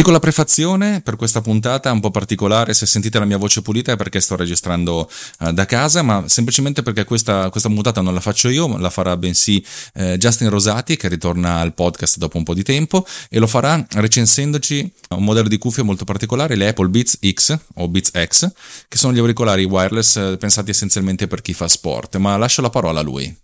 Piccola 0.00 0.18
prefazione 0.18 1.02
per 1.02 1.16
questa 1.16 1.42
puntata 1.42 1.92
un 1.92 2.00
po' 2.00 2.10
particolare, 2.10 2.72
se 2.72 2.86
sentite 2.86 3.18
la 3.18 3.26
mia 3.26 3.36
voce 3.36 3.60
pulita 3.60 3.92
è 3.92 3.96
perché 3.96 4.18
sto 4.18 4.34
registrando 4.34 5.10
uh, 5.40 5.52
da 5.52 5.66
casa, 5.66 6.00
ma 6.00 6.26
semplicemente 6.26 6.80
perché 6.80 7.04
questa, 7.04 7.50
questa, 7.50 7.68
puntata 7.68 8.00
non 8.00 8.14
la 8.14 8.20
faccio 8.20 8.48
io, 8.48 8.78
la 8.78 8.88
farà 8.88 9.14
bensì 9.18 9.62
eh, 9.92 10.16
Justin 10.16 10.48
Rosati 10.48 10.96
che 10.96 11.06
ritorna 11.06 11.56
al 11.56 11.74
podcast 11.74 12.16
dopo 12.16 12.38
un 12.38 12.44
po' 12.44 12.54
di 12.54 12.62
tempo 12.62 13.04
e 13.28 13.38
lo 13.38 13.46
farà 13.46 13.86
recensendoci 13.90 14.90
un 15.10 15.22
modello 15.22 15.48
di 15.48 15.58
cuffia 15.58 15.82
molto 15.82 16.06
particolare, 16.06 16.54
le 16.54 16.68
Apple 16.68 16.88
Beats 16.88 17.18
X 17.20 17.58
o 17.74 17.86
Beats 17.86 18.10
X, 18.24 18.52
che 18.88 18.96
sono 18.96 19.12
gli 19.12 19.18
auricolari 19.18 19.64
wireless 19.64 20.16
eh, 20.16 20.36
pensati 20.38 20.70
essenzialmente 20.70 21.26
per 21.26 21.42
chi 21.42 21.52
fa 21.52 21.68
sport, 21.68 22.16
ma 22.16 22.38
lascio 22.38 22.62
la 22.62 22.70
parola 22.70 23.00
a 23.00 23.02
lui. 23.02 23.36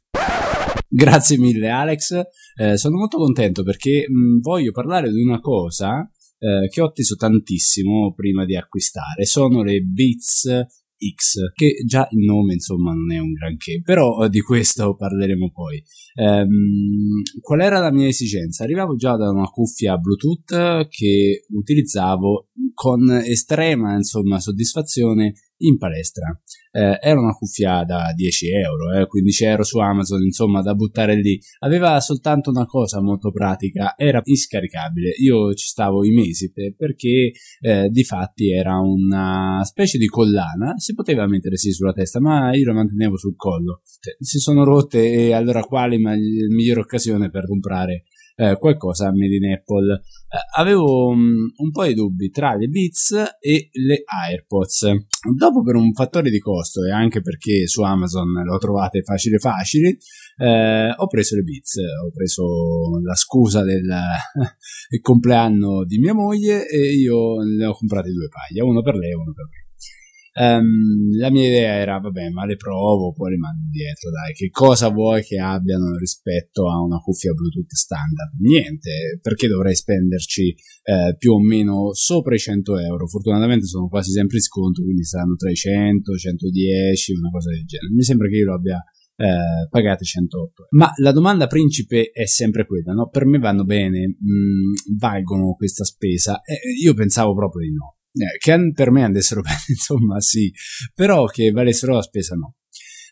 Grazie 0.88 1.36
mille 1.36 1.68
Alex, 1.68 2.18
eh, 2.56 2.78
sono 2.78 2.96
molto 2.96 3.18
contento 3.18 3.62
perché 3.62 4.06
mh, 4.08 4.40
voglio 4.40 4.72
parlare 4.72 5.12
di 5.12 5.20
una 5.20 5.38
cosa 5.38 6.08
eh, 6.46 6.68
che 6.68 6.80
ho 6.80 6.86
atteso 6.86 7.16
tantissimo 7.16 8.12
prima 8.14 8.44
di 8.44 8.56
acquistare 8.56 9.24
sono 9.24 9.62
le 9.62 9.80
Beats 9.80 10.48
X, 11.14 11.52
che 11.52 11.82
già 11.84 12.08
il 12.10 12.24
nome 12.24 12.54
insomma 12.54 12.92
non 12.92 13.12
è 13.12 13.18
un 13.18 13.32
granché, 13.32 13.82
però 13.82 14.24
eh, 14.24 14.28
di 14.30 14.40
questo 14.40 14.94
parleremo 14.94 15.50
poi. 15.50 15.82
Ehm, 16.14 17.22
qual 17.40 17.60
era 17.60 17.80
la 17.80 17.92
mia 17.92 18.06
esigenza? 18.06 18.64
Arrivavo 18.64 18.94
già 18.96 19.16
da 19.16 19.30
una 19.30 19.46
cuffia 19.46 19.98
Bluetooth 19.98 20.88
che 20.88 21.44
utilizzavo 21.50 22.48
con 22.72 23.10
estrema 23.10 23.94
insomma 23.94 24.40
soddisfazione 24.40 25.34
in 25.58 25.78
palestra. 25.78 26.40
Eh, 26.76 26.98
era 27.00 27.18
una 27.18 27.32
cuffia 27.32 27.84
da 27.84 28.12
10 28.14 28.50
euro, 28.50 28.92
eh, 28.92 29.06
15 29.06 29.44
euro 29.44 29.62
su 29.62 29.78
Amazon, 29.78 30.22
insomma, 30.22 30.60
da 30.60 30.74
buttare 30.74 31.16
lì. 31.16 31.40
Aveva 31.60 31.98
soltanto 32.00 32.50
una 32.50 32.66
cosa 32.66 33.00
molto 33.00 33.30
pratica, 33.30 33.94
era 33.96 34.20
inscaricabile. 34.22 35.14
Io 35.22 35.54
ci 35.54 35.68
stavo 35.68 36.04
i 36.04 36.10
mesi 36.10 36.52
perché 36.76 37.32
eh, 37.60 37.88
di 37.88 38.04
fatti 38.04 38.52
era 38.52 38.78
una 38.78 39.62
specie 39.64 39.96
di 39.96 40.06
collana, 40.06 40.74
si 40.76 40.92
poteva 40.92 41.26
mettere 41.26 41.56
sì 41.56 41.70
sulla 41.70 41.92
testa, 41.92 42.20
ma 42.20 42.54
io 42.54 42.66
la 42.66 42.74
mantenevo 42.74 43.16
sul 43.16 43.36
collo. 43.36 43.80
Cioè, 43.98 44.14
si 44.20 44.38
sono 44.38 44.62
rotte 44.62 45.02
e 45.10 45.32
allora 45.32 45.62
quale 45.62 45.96
migliore 45.96 46.80
occasione 46.80 47.30
per 47.30 47.46
comprare 47.46 48.04
eh, 48.36 48.56
qualcosa 48.58 49.10
made 49.12 49.34
in 49.34 49.52
Apple. 49.52 49.94
Eh, 49.94 50.60
avevo 50.60 51.08
um, 51.08 51.50
un 51.56 51.70
po' 51.70 51.84
di 51.84 51.94
dubbi 51.94 52.30
tra 52.30 52.54
le 52.54 52.68
Beats 52.68 53.12
e 53.40 53.70
le 53.72 54.02
AirPods. 54.04 54.90
Dopo 55.34 55.62
per 55.62 55.74
un 55.74 55.92
fattore 55.92 56.30
di 56.30 56.38
costo 56.38 56.84
e 56.84 56.92
anche 56.92 57.22
perché 57.22 57.66
su 57.66 57.82
Amazon 57.82 58.30
lo 58.44 58.58
trovate 58.58 59.02
facile 59.02 59.38
facile, 59.38 59.96
eh, 60.38 60.92
ho 60.94 61.06
preso 61.06 61.34
le 61.34 61.42
Beats, 61.42 61.76
ho 61.76 62.10
preso 62.14 62.44
la 63.02 63.14
scusa 63.14 63.62
del, 63.62 63.88
compleanno 65.00 65.84
di 65.84 65.98
mia 65.98 66.14
moglie 66.14 66.68
e 66.68 66.94
io 66.94 67.42
ne 67.42 67.64
ho 67.64 67.72
comprate 67.72 68.10
due 68.10 68.28
paia, 68.28 68.64
uno 68.64 68.82
per 68.82 68.96
lei 68.96 69.10
e 69.10 69.14
uno 69.14 69.32
per 69.32 69.44
me. 69.44 69.65
Um, 70.38 71.16
la 71.16 71.30
mia 71.30 71.48
idea 71.48 71.76
era, 71.76 71.98
vabbè, 71.98 72.28
ma 72.28 72.44
le 72.44 72.56
provo, 72.56 73.12
poi 73.12 73.30
le 73.30 73.36
mando 73.38 73.64
indietro, 73.64 74.10
dai, 74.10 74.34
che 74.34 74.50
cosa 74.50 74.90
vuoi 74.90 75.22
che 75.22 75.38
abbiano 75.38 75.96
rispetto 75.96 76.70
a 76.70 76.78
una 76.82 76.98
cuffia 76.98 77.32
Bluetooth 77.32 77.72
standard? 77.72 78.32
Niente, 78.40 79.18
perché 79.22 79.48
dovrei 79.48 79.74
spenderci 79.74 80.54
eh, 80.84 81.16
più 81.16 81.32
o 81.32 81.40
meno 81.40 81.94
sopra 81.94 82.34
i 82.34 82.38
100 82.38 82.78
euro? 82.78 83.06
Fortunatamente 83.06 83.64
sono 83.64 83.88
quasi 83.88 84.12
sempre 84.12 84.36
in 84.36 84.42
sconto, 84.42 84.82
quindi 84.82 85.04
saranno 85.04 85.36
tra 85.36 85.50
i 85.50 85.54
100, 85.54 86.12
110, 86.14 87.12
una 87.14 87.30
cosa 87.30 87.50
del 87.50 87.64
genere. 87.64 87.94
Mi 87.94 88.02
sembra 88.02 88.28
che 88.28 88.36
io 88.36 88.44
lo 88.44 88.54
abbia 88.56 88.84
eh, 89.16 89.66
pagate 89.70 90.04
108 90.04 90.66
ma 90.72 90.90
la 91.00 91.10
domanda 91.10 91.46
principe 91.46 92.10
è 92.12 92.26
sempre 92.26 92.66
quella 92.66 92.92
no? 92.92 93.08
per 93.08 93.24
me 93.24 93.38
vanno 93.38 93.64
bene 93.64 94.08
mh, 94.08 94.30
mm, 94.30 94.98
valgono 94.98 95.54
questa 95.54 95.84
spesa 95.84 96.42
eh, 96.42 96.58
io 96.82 96.92
pensavo 96.92 97.34
proprio 97.34 97.66
di 97.66 97.72
no 97.72 97.95
che 98.38 98.72
per 98.72 98.90
me 98.90 99.04
andessero 99.04 99.40
bene, 99.42 99.58
insomma, 99.68 100.20
sì, 100.20 100.52
però 100.94 101.26
che 101.26 101.50
valessero 101.50 101.94
la 101.94 102.02
spesa 102.02 102.34
no. 102.34 102.54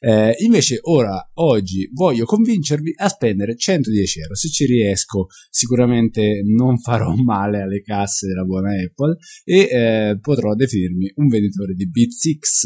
Eh, 0.00 0.34
invece 0.40 0.80
ora, 0.82 1.30
oggi, 1.34 1.88
voglio 1.90 2.26
convincervi 2.26 2.92
a 2.96 3.08
spendere 3.08 3.56
110 3.56 4.20
euro. 4.20 4.34
Se 4.34 4.50
ci 4.50 4.66
riesco, 4.66 5.28
sicuramente 5.48 6.42
non 6.44 6.78
farò 6.78 7.14
male 7.24 7.62
alle 7.62 7.80
casse 7.80 8.26
della 8.26 8.44
buona 8.44 8.74
Apple 8.74 9.16
e 9.44 9.60
eh, 9.60 10.18
potrò 10.20 10.54
definirmi 10.54 11.12
un 11.16 11.28
venditore 11.28 11.72
di 11.72 11.88
Beats 11.88 12.38
X. 12.38 12.64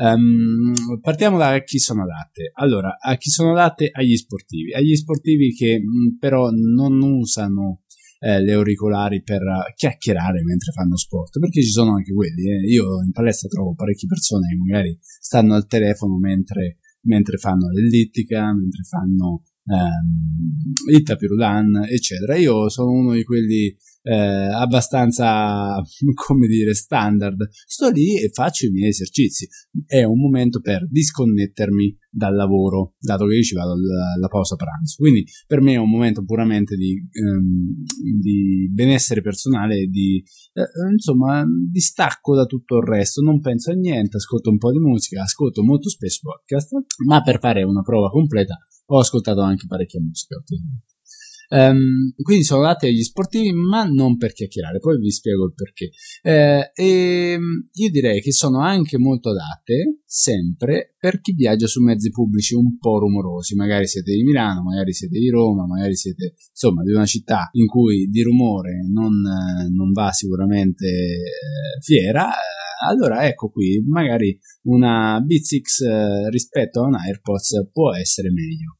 Um, 0.00 0.72
partiamo 1.00 1.36
da 1.36 1.60
chi 1.64 1.80
sono 1.80 2.04
adatte. 2.04 2.52
Allora, 2.54 2.96
a 3.00 3.16
chi 3.16 3.30
sono 3.30 3.50
adatte? 3.50 3.88
Agli 3.90 4.16
sportivi. 4.16 4.72
Agli 4.72 4.94
sportivi 4.94 5.52
che 5.54 5.80
mh, 5.80 6.18
però 6.20 6.50
non 6.50 7.02
usano 7.02 7.82
eh, 8.18 8.42
le 8.42 8.52
auricolari 8.52 9.22
per 9.22 9.42
chiacchierare 9.74 10.42
mentre 10.42 10.72
fanno 10.72 10.96
sport, 10.96 11.38
perché 11.38 11.62
ci 11.62 11.70
sono 11.70 11.94
anche 11.94 12.12
quelli. 12.12 12.50
Eh. 12.50 12.68
Io 12.68 13.02
in 13.04 13.12
palestra 13.12 13.48
trovo 13.48 13.74
parecchie 13.74 14.08
persone 14.08 14.48
che 14.48 14.56
magari 14.56 14.98
stanno 15.00 15.54
al 15.54 15.66
telefono 15.66 16.18
mentre, 16.18 16.78
mentre 17.02 17.36
fanno 17.36 17.68
l'ellittica, 17.68 18.52
mentre 18.54 18.82
fanno 18.82 19.44
ehm, 19.64 20.94
il 20.94 21.02
tapirulan, 21.02 21.84
eccetera. 21.88 22.36
Io 22.36 22.68
sono 22.68 22.90
uno 22.90 23.14
di 23.14 23.24
quelli 23.24 23.76
eh, 24.08 24.14
abbastanza, 24.14 25.82
come 26.14 26.46
dire, 26.46 26.72
standard. 26.72 27.48
Sto 27.50 27.90
lì 27.90 28.16
e 28.16 28.30
faccio 28.32 28.66
i 28.66 28.70
miei 28.70 28.88
esercizi. 28.88 29.46
È 29.84 30.02
un 30.02 30.18
momento 30.18 30.60
per 30.60 30.88
disconnettermi 30.88 31.94
dal 32.10 32.34
lavoro, 32.34 32.94
dato 32.98 33.26
che 33.26 33.34
io 33.36 33.42
ci 33.42 33.54
vado 33.54 33.72
alla 33.72 34.28
pausa 34.28 34.56
pranzo. 34.56 34.96
Quindi 34.96 35.26
per 35.46 35.60
me 35.60 35.74
è 35.74 35.78
un 35.78 35.90
momento 35.90 36.24
puramente 36.24 36.74
di, 36.74 36.94
ehm, 36.94 37.82
di 38.18 38.70
benessere 38.72 39.20
personale, 39.20 39.86
di 39.86 40.24
eh, 40.54 40.90
insomma, 40.90 41.44
distacco 41.70 42.34
da 42.34 42.46
tutto 42.46 42.78
il 42.78 42.84
resto, 42.84 43.20
non 43.20 43.40
penso 43.40 43.72
a 43.72 43.74
niente, 43.74 44.16
ascolto 44.16 44.48
un 44.48 44.56
po' 44.56 44.72
di 44.72 44.78
musica, 44.78 45.22
ascolto 45.22 45.62
molto 45.62 45.90
spesso 45.90 46.20
podcast, 46.22 46.72
ma 47.06 47.20
per 47.22 47.38
fare 47.40 47.62
una 47.62 47.82
prova 47.82 48.08
completa 48.08 48.58
ho 48.90 48.98
ascoltato 48.98 49.42
anche 49.42 49.66
parecchia 49.66 50.00
musica. 50.00 50.42
Um, 51.50 52.12
quindi 52.20 52.44
sono 52.44 52.62
adatte 52.62 52.88
agli 52.88 53.02
sportivi, 53.02 53.52
ma 53.52 53.84
non 53.84 54.16
per 54.18 54.32
chiacchierare, 54.32 54.80
poi 54.80 54.98
vi 54.98 55.10
spiego 55.10 55.46
il 55.46 55.54
perché. 55.54 55.90
Eh, 56.22 56.70
e 56.74 57.38
io 57.72 57.90
direi 57.90 58.20
che 58.20 58.32
sono 58.32 58.60
anche 58.60 58.98
molto 58.98 59.30
adatte 59.30 60.00
sempre 60.04 60.94
per 60.98 61.20
chi 61.20 61.32
viaggia 61.32 61.66
su 61.66 61.82
mezzi 61.82 62.10
pubblici 62.10 62.54
un 62.54 62.76
po' 62.78 62.98
rumorosi. 62.98 63.54
Magari 63.54 63.86
siete 63.86 64.12
di 64.12 64.22
Milano, 64.22 64.62
magari 64.62 64.92
siete 64.92 65.18
di 65.18 65.30
Roma, 65.30 65.66
magari 65.66 65.96
siete 65.96 66.34
insomma 66.50 66.82
di 66.82 66.92
una 66.92 67.06
città 67.06 67.48
in 67.52 67.66
cui 67.66 68.08
di 68.08 68.22
rumore 68.22 68.86
non, 68.92 69.12
non 69.70 69.92
va 69.92 70.12
sicuramente 70.12 70.86
eh, 70.86 71.80
fiera. 71.80 72.28
Eh, 72.28 72.86
allora 72.86 73.26
ecco 73.26 73.48
qui, 73.50 73.82
magari 73.86 74.38
una 74.62 75.20
Beats 75.24 75.58
X 75.60 75.80
eh, 75.80 76.30
rispetto 76.30 76.82
a 76.82 76.86
un 76.86 76.94
AirPods 76.94 77.70
può 77.72 77.94
essere 77.94 78.30
meglio. 78.30 78.77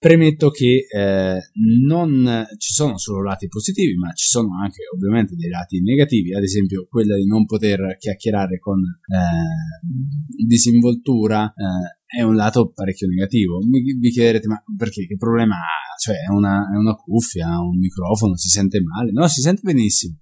Premetto 0.00 0.50
che 0.50 0.86
eh, 0.94 1.40
non 1.84 2.46
ci 2.56 2.72
sono 2.72 2.98
solo 2.98 3.20
lati 3.20 3.48
positivi, 3.48 3.96
ma 3.96 4.12
ci 4.12 4.28
sono 4.28 4.60
anche 4.62 4.82
ovviamente 4.94 5.34
dei 5.34 5.48
lati 5.48 5.82
negativi, 5.82 6.32
ad 6.34 6.44
esempio 6.44 6.86
quella 6.88 7.16
di 7.16 7.26
non 7.26 7.46
poter 7.46 7.96
chiacchierare 7.98 8.60
con 8.60 8.78
eh, 8.78 10.46
disinvoltura 10.46 11.52
eh, 11.52 12.20
è 12.20 12.22
un 12.22 12.36
lato 12.36 12.70
parecchio 12.70 13.08
negativo. 13.08 13.58
Vi 13.58 14.10
chiederete, 14.10 14.46
ma 14.46 14.62
perché? 14.76 15.04
Che 15.04 15.16
problema 15.16 15.56
ha? 15.56 15.98
Cioè, 16.00 16.14
è 16.14 16.30
una, 16.30 16.64
è 16.72 16.76
una 16.76 16.94
cuffia, 16.94 17.58
un 17.58 17.76
microfono, 17.76 18.36
si 18.36 18.48
sente 18.48 18.80
male? 18.80 19.10
No, 19.10 19.26
si 19.26 19.40
sente 19.40 19.62
benissimo. 19.64 20.16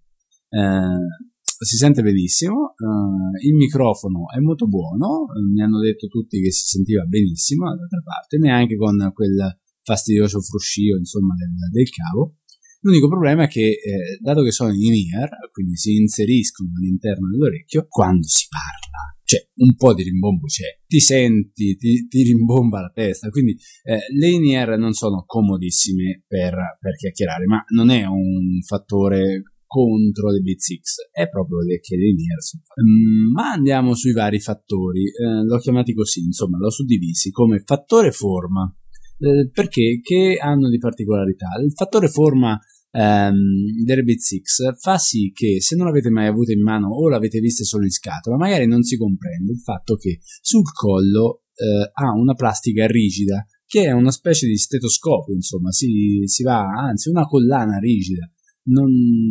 Eh, 0.48 1.24
si 1.58 1.76
sente 1.76 2.02
benissimo, 2.02 2.74
uh, 2.76 3.46
il 3.46 3.54
microfono 3.54 4.28
è 4.30 4.40
molto 4.40 4.66
buono, 4.66 5.26
mi 5.50 5.62
hanno 5.62 5.80
detto 5.80 6.06
tutti 6.06 6.40
che 6.40 6.52
si 6.52 6.66
sentiva 6.66 7.04
benissimo, 7.04 7.64
dall'altra 7.64 8.02
parte, 8.04 8.36
neanche 8.36 8.76
con 8.76 9.10
quel 9.14 9.58
fastidioso 9.86 10.40
fruscio 10.40 10.98
insomma 10.98 11.34
del, 11.36 11.70
del 11.70 11.88
cavo. 11.88 12.38
L'unico 12.80 13.08
problema 13.08 13.44
è 13.44 13.48
che, 13.48 13.68
eh, 13.70 14.18
dato 14.20 14.42
che 14.42 14.50
sono 14.52 14.72
in 14.72 14.92
ear, 15.14 15.30
quindi 15.50 15.76
si 15.76 15.96
inseriscono 15.96 16.70
all'interno 16.76 17.28
dell'orecchio, 17.30 17.86
quando 17.88 18.26
si 18.26 18.46
parla. 18.48 19.14
Cioè 19.24 19.48
un 19.56 19.74
po' 19.74 19.92
di 19.92 20.04
rimbombo 20.04 20.46
c'è, 20.46 20.82
ti 20.86 21.00
senti, 21.00 21.74
ti, 21.76 22.06
ti 22.06 22.22
rimbomba 22.22 22.80
la 22.80 22.92
testa, 22.94 23.28
quindi 23.28 23.56
eh, 23.82 23.98
le 24.16 24.28
in 24.28 24.78
non 24.78 24.92
sono 24.92 25.24
comodissime 25.26 26.22
per, 26.28 26.54
per 26.78 26.94
chiacchierare, 26.94 27.46
ma 27.46 27.64
non 27.74 27.90
è 27.90 28.04
un 28.04 28.60
fattore 28.64 29.42
contro 29.66 30.30
le 30.30 30.40
Beat 30.40 30.58
6 30.58 30.80
è 31.10 31.28
proprio 31.28 31.58
le 31.62 31.80
che 31.80 31.96
le 31.96 32.06
in 32.06 32.16
sono 32.38 32.62
mm, 32.62 33.32
ma 33.32 33.50
andiamo 33.50 33.94
sui 33.94 34.12
vari 34.12 34.38
fattori. 34.38 35.06
Eh, 35.06 35.44
l'ho 35.44 35.58
chiamati 35.58 35.92
così 35.92 36.20
insomma 36.20 36.58
l'ho 36.58 36.70
suddivisi 36.70 37.30
come 37.30 37.62
fattore 37.64 38.12
forma 38.12 38.72
eh, 39.18 39.50
perché? 39.52 40.00
Che 40.02 40.38
hanno 40.40 40.68
di 40.68 40.78
particolarità. 40.78 41.46
Il 41.64 41.72
fattore 41.72 42.08
forma 42.08 42.58
ehm, 42.90 43.84
delle 43.84 44.02
Beat 44.02 44.18
6 44.18 44.42
fa 44.78 44.98
sì 44.98 45.30
che 45.34 45.60
se 45.60 45.76
non 45.76 45.86
l'avete 45.86 46.10
mai 46.10 46.26
avuto 46.26 46.52
in 46.52 46.62
mano 46.62 46.88
o 46.88 47.08
l'avete 47.08 47.40
vista 47.40 47.64
solo 47.64 47.84
in 47.84 47.90
scatola 47.90 48.36
magari 48.36 48.66
non 48.66 48.82
si 48.82 48.96
comprende 48.96 49.52
il 49.52 49.60
fatto 49.60 49.96
che 49.96 50.20
sul 50.40 50.72
collo 50.72 51.42
eh, 51.54 51.90
ha 51.92 52.12
una 52.12 52.34
plastica 52.34 52.86
rigida 52.86 53.46
che 53.66 53.84
è 53.84 53.90
una 53.90 54.10
specie 54.12 54.46
di 54.46 54.56
stetoscopio 54.56 55.34
insomma 55.34 55.72
si, 55.72 56.22
si 56.24 56.42
va 56.42 56.60
anzi 56.60 57.08
una 57.08 57.24
collana 57.24 57.78
rigida. 57.78 58.30
Non, 58.68 58.90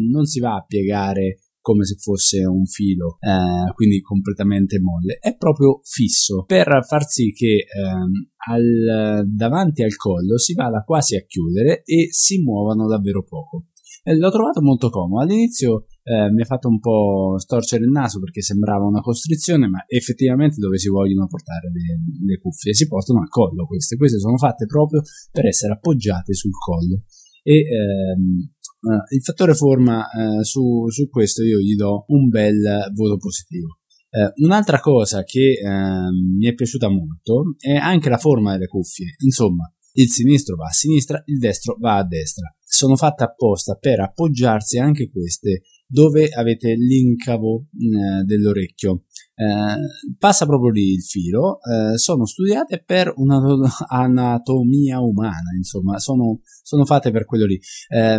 non 0.10 0.26
si 0.26 0.40
va 0.40 0.56
a 0.56 0.64
piegare 0.66 1.40
come 1.66 1.84
se 1.84 1.96
fosse 1.98 2.46
un 2.46 2.68
filo, 2.68 3.18
eh, 3.20 3.74
quindi 3.74 4.00
completamente 4.02 4.80
molle, 4.80 5.18
è 5.20 5.36
proprio 5.36 5.80
fisso 5.82 6.44
per 6.46 6.86
far 6.88 7.08
sì 7.08 7.32
che 7.32 7.66
ehm, 7.66 8.12
al, 8.52 9.26
davanti 9.26 9.82
al 9.82 9.96
collo 9.96 10.38
si 10.38 10.54
vada 10.54 10.84
quasi 10.84 11.16
a 11.16 11.26
chiudere 11.26 11.82
e 11.84 12.10
si 12.12 12.40
muovano 12.44 12.88
davvero 12.88 13.24
poco. 13.24 13.70
E 14.04 14.16
l'ho 14.16 14.30
trovato 14.30 14.62
molto 14.62 14.92
comodo. 14.92 15.24
All'inizio 15.24 15.88
eh, 16.04 16.30
mi 16.32 16.44
ha 16.44 16.46
fatto 16.46 16.68
un 16.68 16.80
po' 16.80 17.40
storcere 17.40 17.84
il 17.84 17.90
naso 17.90 18.20
perché 18.20 18.44
sembrava 18.44 18.86
una 18.86 19.02
costrizione, 19.02 19.68
ma 19.68 19.84
effettivamente 19.88 20.58
dove 20.60 20.78
si 20.78 20.90
vogliono 20.90 21.26
portare 21.26 21.72
le, 21.74 22.28
le 22.28 22.38
cuffie 22.38 22.76
si 22.76 22.88
portano 22.88 23.22
al 23.22 23.30
collo 23.30 23.66
queste. 23.66 23.98
Queste 23.98 24.20
sono 24.20 24.38
fatte 24.38 24.68
proprio 24.68 25.02
per 25.32 25.48
essere 25.48 25.74
appoggiate 25.74 26.36
sul 26.36 26.52
collo. 26.52 27.06
E 27.42 27.58
ehm, 27.58 28.55
il 29.10 29.22
fattore 29.24 29.54
forma 29.54 30.00
uh, 30.00 30.44
su, 30.44 30.88
su, 30.90 31.10
questo 31.10 31.44
io 31.44 31.60
gli 31.60 31.76
do 31.76 32.06
un 32.08 32.28
bel 32.30 32.92
voto 32.94 33.18
positivo. 33.18 33.80
Uh, 34.10 34.44
un'altra 34.46 34.80
cosa 34.80 35.24
che 35.24 35.60
ehm, 35.62 36.38
mi 36.38 36.48
è 36.48 36.54
piaciuta 36.54 36.88
molto 36.88 37.56
è 37.60 37.74
anche 37.74 38.10
la 38.10 38.18
forma 38.18 38.54
delle 38.54 38.68
cuffie. 38.68 39.16
Insomma, 39.24 39.70
il 39.94 40.10
sinistro 40.10 40.56
va 40.56 40.68
a 40.68 40.72
sinistra, 40.72 41.22
il 41.26 41.38
destro 41.38 41.78
va 41.80 41.98
a 41.98 42.06
destra. 42.06 42.54
Sono 42.64 42.96
fatte 42.96 43.24
apposta 43.24 43.76
per 43.76 44.00
appoggiarsi 44.00 44.78
anche 44.78 45.10
queste 45.10 45.64
dove 45.88 46.30
avete 46.30 46.74
l'incavo 46.74 47.68
dell'orecchio. 48.26 49.04
Eh, 49.38 50.16
passa 50.18 50.46
proprio 50.46 50.72
lì 50.72 50.94
il 50.94 51.04
filo, 51.04 51.60
eh, 51.62 51.98
sono 51.98 52.26
studiate 52.26 52.82
per 52.86 53.14
un'anatomia 53.16 55.00
umana, 55.04 55.52
insomma, 55.58 56.00
sono, 56.00 56.40
sono 56.64 56.86
fatte 56.86 57.12
per 57.12 57.26
quello 57.26 57.46
lì. 57.46 57.60
Eh, 57.90 58.18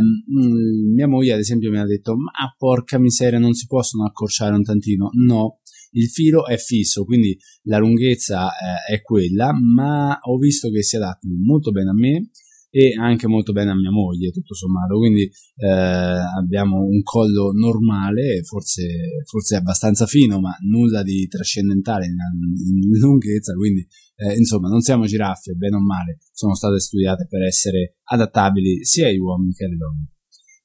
mia 0.94 1.08
moglie, 1.08 1.32
ad 1.32 1.38
esempio, 1.38 1.70
mi 1.70 1.78
ha 1.78 1.86
detto: 1.86 2.16
Ma 2.16 2.54
porca 2.56 2.98
miseria, 2.98 3.38
non 3.38 3.54
si 3.54 3.66
possono 3.66 4.04
accorciare 4.04 4.54
un 4.54 4.62
tantino? 4.62 5.08
No, 5.12 5.60
il 5.92 6.08
filo 6.08 6.46
è 6.46 6.58
fisso, 6.58 7.04
quindi 7.04 7.36
la 7.62 7.78
lunghezza 7.78 8.48
eh, 8.50 8.94
è 8.94 9.00
quella, 9.00 9.52
ma 9.52 10.18
ho 10.20 10.36
visto 10.36 10.68
che 10.68 10.82
si 10.82 10.96
adattano 10.96 11.34
molto 11.34 11.70
bene 11.70 11.90
a 11.90 11.94
me 11.94 12.28
e 12.76 12.92
anche 13.00 13.26
molto 13.26 13.52
bene 13.52 13.70
a 13.70 13.74
mia 13.74 13.90
moglie, 13.90 14.30
tutto 14.30 14.52
sommato. 14.54 14.98
Quindi 14.98 15.22
eh, 15.22 15.66
abbiamo 15.66 16.82
un 16.84 17.02
collo 17.02 17.52
normale, 17.52 18.42
forse, 18.42 19.22
forse 19.24 19.56
abbastanza 19.56 20.04
fino, 20.04 20.40
ma 20.40 20.54
nulla 20.60 21.02
di 21.02 21.26
trascendentale 21.26 22.04
in, 22.04 22.12
in 22.12 22.98
lunghezza. 22.98 23.54
Quindi, 23.54 23.86
eh, 24.16 24.36
insomma, 24.36 24.68
non 24.68 24.82
siamo 24.82 25.06
giraffe, 25.06 25.54
bene 25.54 25.76
o 25.76 25.80
male, 25.80 26.18
sono 26.32 26.54
state 26.54 26.78
studiate 26.78 27.26
per 27.26 27.44
essere 27.44 27.96
adattabili 28.10 28.84
sia 28.84 29.08
agli 29.08 29.16
uomini 29.16 29.54
che 29.54 29.64
alle 29.64 29.76
donne. 29.76 30.10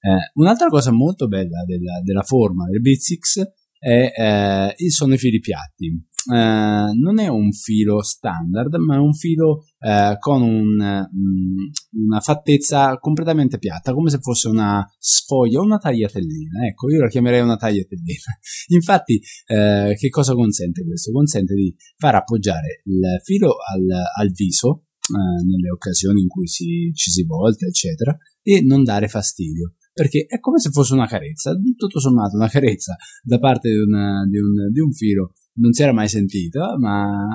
Eh, 0.02 0.32
un'altra 0.34 0.68
cosa 0.68 0.92
molto 0.92 1.30
bella 1.30 1.64
della, 1.66 2.02
della 2.04 2.24
forma 2.24 2.66
del 2.66 2.82
Beat 2.82 3.54
è, 3.80 4.74
eh, 4.76 4.90
sono 4.90 5.14
i 5.14 5.18
fili 5.18 5.40
piatti. 5.40 6.08
Uh, 6.24 6.94
non 7.00 7.18
è 7.18 7.28
un 7.28 7.52
filo 7.52 8.04
standard, 8.04 8.76
ma 8.76 8.96
è 8.96 9.00
un 9.00 9.14
filo 9.14 9.66
uh, 9.80 10.18
con 10.20 10.44
un, 10.44 10.80
um, 10.80 11.72
una 12.06 12.20
fattezza 12.20 13.00
completamente 13.00 13.58
piatta, 13.58 13.94
come 13.94 14.12
se 14.12 14.20
fosse 14.20 14.48
una 14.48 14.88
sfoglia 15.00 15.60
o 15.60 15.64
una 15.64 15.80
tagliatellina. 15.80 16.68
Ecco, 16.68 16.92
io 16.92 17.02
la 17.02 17.08
chiamerei 17.08 17.42
una 17.42 17.58
tagliatellina. 17.58 18.38
Infatti, 18.70 19.16
uh, 19.16 19.96
che 19.96 20.10
cosa 20.10 20.34
consente 20.34 20.86
questo? 20.86 21.12
Consente 21.12 21.56
di 21.56 21.76
far 21.98 22.16
appoggiare 22.16 22.82
il 22.86 23.20
filo 23.24 23.56
al, 23.74 23.88
al 24.20 24.32
viso 24.32 24.86
nelle 25.12 25.70
occasioni 25.72 26.22
in 26.22 26.28
cui 26.28 26.48
si, 26.48 26.92
ci 26.94 27.12
si 27.12 27.24
volta, 27.24 27.66
eccetera, 27.66 28.16
e 28.42 28.62
non 28.62 28.84
dare 28.84 29.10
fastidio 29.10 29.74
perché 29.94 30.26
è 30.26 30.40
come 30.40 30.58
se 30.60 30.70
fosse 30.70 30.94
una 30.94 31.06
carezza, 31.06 31.54
tutto 31.76 32.00
sommato 32.00 32.38
una 32.38 32.48
carezza 32.48 32.96
da 33.22 33.40
parte 33.40 33.70
di, 33.70 33.76
una, 33.76 34.26
di, 34.26 34.38
un, 34.38 34.72
di 34.72 34.80
un 34.80 34.94
filo 34.94 35.34
non 35.54 35.74
si 35.74 35.82
era 35.82 35.92
mai 35.92 36.08
sentita, 36.08 36.78
ma 36.78 37.28